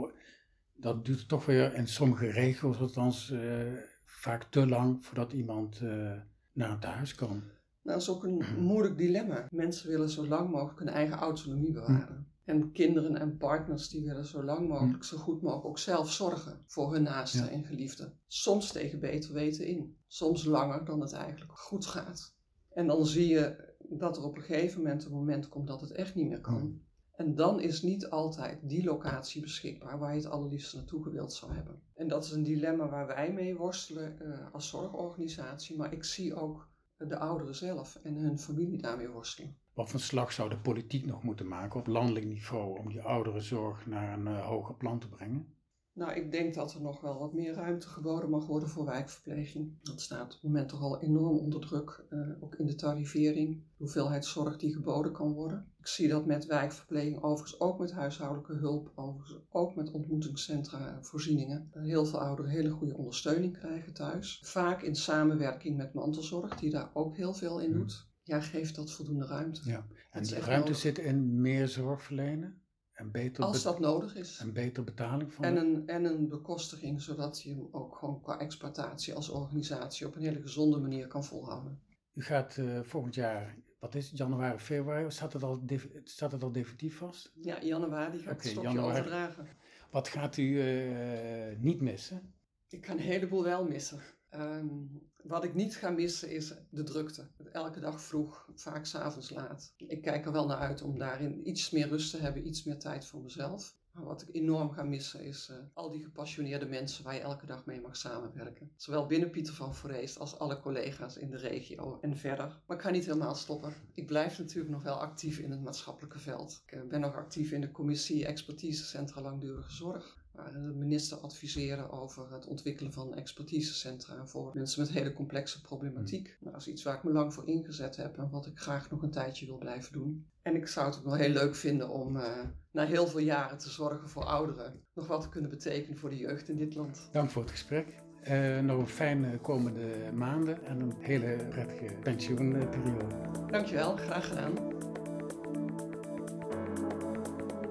dat 0.77 1.05
duurt 1.05 1.29
toch 1.29 1.47
weer 1.47 1.75
in 1.75 1.89
sommige 1.89 2.27
regio's 2.27 2.79
althans 2.79 3.31
uh, 3.31 3.73
vaak 4.05 4.45
te 4.45 4.67
lang 4.67 5.05
voordat 5.05 5.33
iemand 5.33 5.81
uh, 5.83 6.13
naar 6.53 6.71
het 6.71 6.85
huis 6.85 7.15
kan. 7.15 7.29
Nou, 7.29 7.43
dat 7.83 8.01
is 8.01 8.11
ook 8.11 8.25
een 8.25 8.45
moeilijk 8.71 8.99
dilemma. 8.99 9.49
Mensen 9.51 9.91
willen 9.91 10.11
zo 10.11 10.27
lang 10.27 10.51
mogelijk 10.51 10.79
hun 10.79 10.89
eigen 10.89 11.17
autonomie 11.17 11.73
bewaren. 11.73 12.27
En 12.47 12.73
kinderen 12.73 13.17
en 13.17 13.37
partners 13.37 13.89
die 13.89 14.05
willen 14.05 14.27
zo 14.27 14.45
lang 14.45 14.69
mogelijk, 14.69 15.05
zo 15.05 15.17
goed 15.17 15.43
mogelijk 15.43 15.67
ook 15.67 15.79
zelf 15.79 16.13
zorgen 16.13 16.63
voor 16.67 16.93
hun 16.93 17.03
naasten 17.03 17.51
en 17.51 17.65
geliefden. 17.65 18.19
Soms 18.27 18.73
tegen 18.73 19.01
beter 19.01 19.33
weten 19.33 19.67
in. 19.67 19.97
Soms 20.07 20.45
langer 20.45 20.85
dan 20.85 21.01
het 21.01 21.13
eigenlijk 21.13 21.53
goed 21.53 21.87
gaat. 21.87 22.35
En 22.73 22.87
dan 22.87 23.07
zie 23.07 23.29
je 23.29 23.75
dat 23.79 24.17
er 24.17 24.23
op 24.23 24.37
een 24.37 24.43
gegeven 24.43 24.83
moment 24.83 25.05
een 25.05 25.13
moment 25.13 25.49
komt 25.49 25.67
dat 25.67 25.81
het 25.81 25.93
echt 25.93 26.15
niet 26.15 26.29
meer 26.29 26.41
kan. 26.41 26.81
En 27.13 27.35
dan 27.35 27.61
is 27.61 27.83
niet 27.83 28.11
altijd 28.11 28.59
die 28.63 28.85
locatie 28.85 29.41
beschikbaar 29.41 29.99
waar 29.99 30.11
je 30.11 30.21
het 30.21 30.31
allerliefst 30.31 30.75
naartoe 30.75 31.03
gewild 31.03 31.33
zou 31.33 31.53
hebben. 31.53 31.83
En 31.95 32.09
dat 32.09 32.25
is 32.25 32.31
een 32.31 32.43
dilemma 32.43 32.89
waar 32.89 33.07
wij 33.07 33.33
mee 33.33 33.57
worstelen 33.57 34.19
uh, 34.23 34.53
als 34.53 34.69
zorgorganisatie. 34.69 35.77
Maar 35.77 35.93
ik 35.93 36.05
zie 36.05 36.35
ook 36.35 36.69
de 36.97 37.19
ouderen 37.19 37.55
zelf 37.55 37.99
en 38.03 38.15
hun 38.15 38.39
familie 38.39 38.83
daarmee 38.83 39.09
worstelen. 39.09 39.57
Wat 39.77 39.91
voor 39.91 40.01
slag 40.01 40.33
zou 40.33 40.49
de 40.49 40.59
politiek 40.59 41.07
nog 41.07 41.23
moeten 41.23 41.49
maken 41.49 41.81
op 41.81 41.87
landelijk 41.87 42.27
niveau 42.27 42.79
om 42.79 42.89
die 42.89 43.03
ouderenzorg 43.03 43.87
naar 43.87 44.19
een 44.19 44.27
uh, 44.27 44.47
hoger 44.47 44.75
plan 44.75 44.99
te 44.99 45.09
brengen? 45.09 45.47
Nou, 45.93 46.13
ik 46.13 46.31
denk 46.31 46.55
dat 46.55 46.75
er 46.75 46.81
nog 46.81 47.01
wel 47.01 47.19
wat 47.19 47.33
meer 47.33 47.55
ruimte 47.55 47.89
geboden 47.89 48.31
mag 48.31 48.47
worden 48.47 48.69
voor 48.69 48.85
wijkverpleging. 48.85 49.79
Dat 49.83 50.01
staat 50.01 50.25
op 50.25 50.31
het 50.31 50.43
moment 50.43 50.69
toch 50.69 50.81
al 50.81 51.03
enorm 51.03 51.39
onder 51.39 51.61
druk, 51.61 52.05
uh, 52.11 52.43
ook 52.43 52.55
in 52.55 52.67
de 52.67 52.75
tarivering, 52.75 53.55
de 53.55 53.63
hoeveelheid 53.77 54.25
zorg 54.25 54.57
die 54.57 54.73
geboden 54.73 55.13
kan 55.13 55.33
worden. 55.33 55.67
Ik 55.79 55.87
zie 55.87 56.09
dat 56.09 56.27
met 56.27 56.47
wijkverpleging, 56.47 57.23
overigens 57.23 57.61
ook 57.61 57.79
met 57.79 57.93
huishoudelijke 57.93 58.55
hulp, 58.55 58.93
overigens 58.95 59.39
ook 59.51 59.75
met 59.75 59.91
ontmoetingscentra, 59.91 60.99
voorzieningen. 61.03 61.71
Heel 61.73 62.07
veel 62.07 62.21
ouderen 62.21 62.51
hele 62.51 62.71
goede 62.71 62.97
ondersteuning 62.97 63.59
krijgen 63.59 63.93
thuis. 63.93 64.41
Vaak 64.45 64.83
in 64.83 64.95
samenwerking 64.95 65.77
met 65.77 65.95
mantelzorg, 65.95 66.57
die 66.57 66.71
daar 66.71 66.91
ook 66.93 67.17
heel 67.17 67.35
veel 67.35 67.61
in 67.61 67.73
doet. 67.73 68.06
Ja, 68.27 68.41
geeft 68.41 68.75
dat 68.75 68.93
voldoende 68.93 69.27
ruimte. 69.27 69.61
Ja. 69.65 69.87
En 70.11 70.23
de 70.23 70.41
ruimte 70.41 70.75
zit 70.75 70.99
in 70.99 71.41
meer 71.41 71.69
zorg 71.69 72.03
verlenen? 72.03 72.63
En 72.93 73.11
beter 73.11 73.45
Als 73.45 73.63
dat 73.63 73.81
nodig 73.81 74.15
is. 74.15 74.39
En 74.39 74.53
beter 74.53 74.85
betaling 74.85 75.33
van. 75.33 75.45
En 75.45 75.57
een, 75.57 75.87
en 75.87 76.05
een 76.05 76.29
bekostiging, 76.29 77.03
zodat 77.03 77.43
je 77.43 77.51
hem 77.51 77.69
ook 77.71 77.97
gewoon 77.97 78.21
qua 78.21 78.39
exploitatie 78.39 79.15
als 79.15 79.29
organisatie 79.29 80.07
op 80.07 80.15
een 80.15 80.23
hele 80.23 80.41
gezonde 80.41 80.79
manier 80.79 81.07
kan 81.07 81.25
volhouden. 81.25 81.81
U 82.15 82.23
gaat 82.23 82.57
uh, 82.57 82.81
volgend 82.83 83.15
jaar, 83.15 83.57
wat 83.79 83.95
is 83.95 84.09
het, 84.09 84.19
januari, 84.19 84.59
februari, 84.59 85.11
staat 85.11 85.33
het 85.33 85.43
al, 85.43 85.63
staat 86.05 86.33
het 86.33 86.43
al 86.43 86.53
definitief 86.53 86.97
vast? 86.97 87.33
Ja, 87.35 87.63
januari 87.63 88.19
ga 88.19 88.31
ik 88.31 88.37
het 88.37 88.47
stokje 88.47 88.69
januari. 88.69 88.99
overdragen. 88.99 89.49
Wat 89.91 90.09
gaat 90.09 90.37
u 90.37 90.43
uh, 90.43 91.59
niet 91.59 91.81
missen? 91.81 92.35
Ik 92.69 92.87
ga 92.87 92.93
een 92.93 92.99
heleboel 92.99 93.43
wel 93.43 93.65
missen. 93.65 94.01
Um, 94.39 95.03
wat 95.23 95.45
ik 95.45 95.55
niet 95.55 95.77
ga 95.77 95.91
missen 95.91 96.31
is 96.31 96.55
de 96.71 96.83
drukte. 96.83 97.29
Elke 97.53 97.81
dag 97.81 98.01
vroeg, 98.01 98.49
vaak 98.55 98.85
s'avonds 98.85 99.31
laat. 99.31 99.75
Ik 99.77 100.03
kijk 100.03 100.27
er 100.27 100.33
wel 100.33 100.47
naar 100.47 100.57
uit 100.57 100.83
om 100.83 100.99
daarin 100.99 101.49
iets 101.49 101.71
meer 101.71 101.89
rust 101.89 102.11
te 102.11 102.17
hebben, 102.17 102.47
iets 102.47 102.65
meer 102.65 102.79
tijd 102.79 103.07
voor 103.07 103.21
mezelf. 103.21 103.77
Maar 103.93 104.05
wat 104.05 104.23
ik 104.23 104.35
enorm 104.35 104.71
ga 104.71 104.83
missen 104.83 105.25
is 105.25 105.49
uh, 105.51 105.57
al 105.75 105.91
die 105.91 106.05
gepassioneerde 106.05 106.67
mensen 106.67 107.05
waar 107.05 107.15
je 107.15 107.21
elke 107.21 107.47
dag 107.47 107.67
mee 107.67 107.81
mag 107.81 107.97
samenwerken. 107.97 108.71
Zowel 108.77 109.07
binnen 109.07 109.31
Pieter 109.31 109.55
van 109.55 109.75
Vreest 109.75 110.19
als 110.19 110.39
alle 110.39 110.61
collega's 110.61 111.17
in 111.17 111.31
de 111.31 111.37
regio 111.37 111.99
en 112.01 112.17
verder. 112.17 112.63
Maar 112.67 112.77
ik 112.77 112.83
ga 112.83 112.91
niet 112.91 113.07
helemaal 113.07 113.35
stoppen. 113.35 113.73
Ik 113.95 114.07
blijf 114.07 114.39
natuurlijk 114.39 114.75
nog 114.75 114.83
wel 114.83 115.01
actief 115.01 115.39
in 115.39 115.51
het 115.51 115.63
maatschappelijke 115.63 116.19
veld. 116.19 116.63
Ik 116.67 116.73
uh, 116.73 116.89
ben 116.89 117.01
nog 117.01 117.17
actief 117.17 117.53
in 117.53 117.61
de 117.61 117.71
commissie 117.71 118.27
Expertisecentra 118.27 119.21
Langdurige 119.21 119.73
Zorg 119.73 120.25
de 120.45 120.73
minister 120.75 121.19
adviseren 121.19 121.91
over 121.91 122.33
het 122.33 122.47
ontwikkelen 122.47 122.93
van 122.93 123.15
expertisecentra 123.15 124.27
voor 124.27 124.51
mensen 124.55 124.81
met 124.81 124.91
hele 124.91 125.13
complexe 125.13 125.61
problematiek. 125.61 126.37
Nou, 126.41 126.53
dat 126.53 126.61
is 126.61 126.69
iets 126.69 126.83
waar 126.83 126.97
ik 126.97 127.05
me 127.05 127.13
lang 127.13 127.35
voor 127.35 127.49
ingezet 127.49 127.97
heb 127.97 128.19
en 128.19 128.31
wat 128.31 128.47
ik 128.47 128.59
graag 128.59 128.91
nog 128.91 129.03
een 129.03 129.11
tijdje 129.11 129.47
wil 129.47 129.59
blijven 129.59 129.93
doen. 129.93 130.27
En 130.43 130.57
ik 130.57 130.67
zou 130.67 130.87
het 130.87 130.99
ook 130.99 131.05
wel 131.05 131.15
heel 131.15 131.29
leuk 131.29 131.55
vinden 131.55 131.89
om 131.89 132.17
uh, 132.17 132.45
na 132.73 132.87
heel 132.87 133.07
veel 133.07 133.21
jaren 133.21 133.59
te 133.59 133.71
zorgen 133.71 134.09
voor 134.09 134.25
ouderen 134.25 134.83
nog 134.95 135.07
wat 135.07 135.21
te 135.21 135.29
kunnen 135.29 135.51
betekenen 135.51 135.99
voor 135.99 136.11
de 136.11 136.17
jeugd 136.17 136.49
in 136.49 136.57
dit 136.57 136.75
land. 136.75 137.09
Dank 137.13 137.31
voor 137.31 137.43
het 137.43 137.51
gesprek. 137.51 137.87
Uh, 138.29 138.61
nog 138.61 138.79
een 138.79 138.87
fijne 138.87 139.39
komende 139.39 140.13
maanden 140.15 140.65
en 140.65 140.81
een 140.81 140.95
hele 140.99 141.47
prettige 141.49 141.95
pensioenperiode. 142.03 143.07
Dankjewel, 143.51 143.97
graag 143.97 144.29
gedaan. 144.29 144.55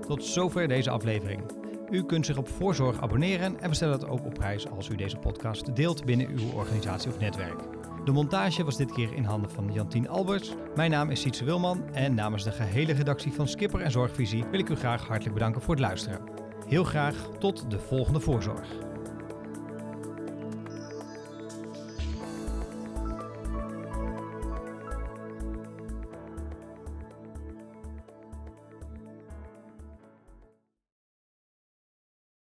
Tot 0.07 0.23
zover 0.23 0.67
deze 0.67 0.89
aflevering. 0.89 1.64
U 1.95 2.03
kunt 2.03 2.25
zich 2.25 2.37
op 2.37 2.47
Voorzorg 2.47 3.01
abonneren 3.01 3.59
en 3.59 3.69
we 3.69 3.75
stellen 3.75 3.93
het 3.93 4.07
ook 4.07 4.25
op 4.25 4.33
prijs 4.33 4.69
als 4.69 4.89
u 4.89 4.95
deze 4.95 5.17
podcast 5.17 5.75
deelt 5.75 6.05
binnen 6.05 6.27
uw 6.27 6.51
organisatie 6.53 7.11
of 7.11 7.19
netwerk. 7.19 7.59
De 8.05 8.11
montage 8.11 8.63
was 8.63 8.77
dit 8.77 8.91
keer 8.91 9.13
in 9.13 9.23
handen 9.23 9.49
van 9.49 9.73
Jantien 9.73 10.09
Alberts. 10.09 10.53
Mijn 10.75 10.91
naam 10.91 11.09
is 11.09 11.21
Sietse 11.21 11.45
Wilman 11.45 11.83
en 11.93 12.13
namens 12.13 12.43
de 12.43 12.51
gehele 12.51 12.93
redactie 12.93 13.33
van 13.33 13.47
Skipper 13.47 13.81
en 13.81 13.91
Zorgvisie 13.91 14.45
wil 14.51 14.59
ik 14.59 14.69
u 14.69 14.75
graag 14.75 15.07
hartelijk 15.07 15.33
bedanken 15.33 15.61
voor 15.61 15.73
het 15.73 15.83
luisteren. 15.83 16.21
Heel 16.67 16.83
graag 16.83 17.29
tot 17.39 17.71
de 17.71 17.79
volgende 17.79 18.19
Voorzorg. 18.19 18.84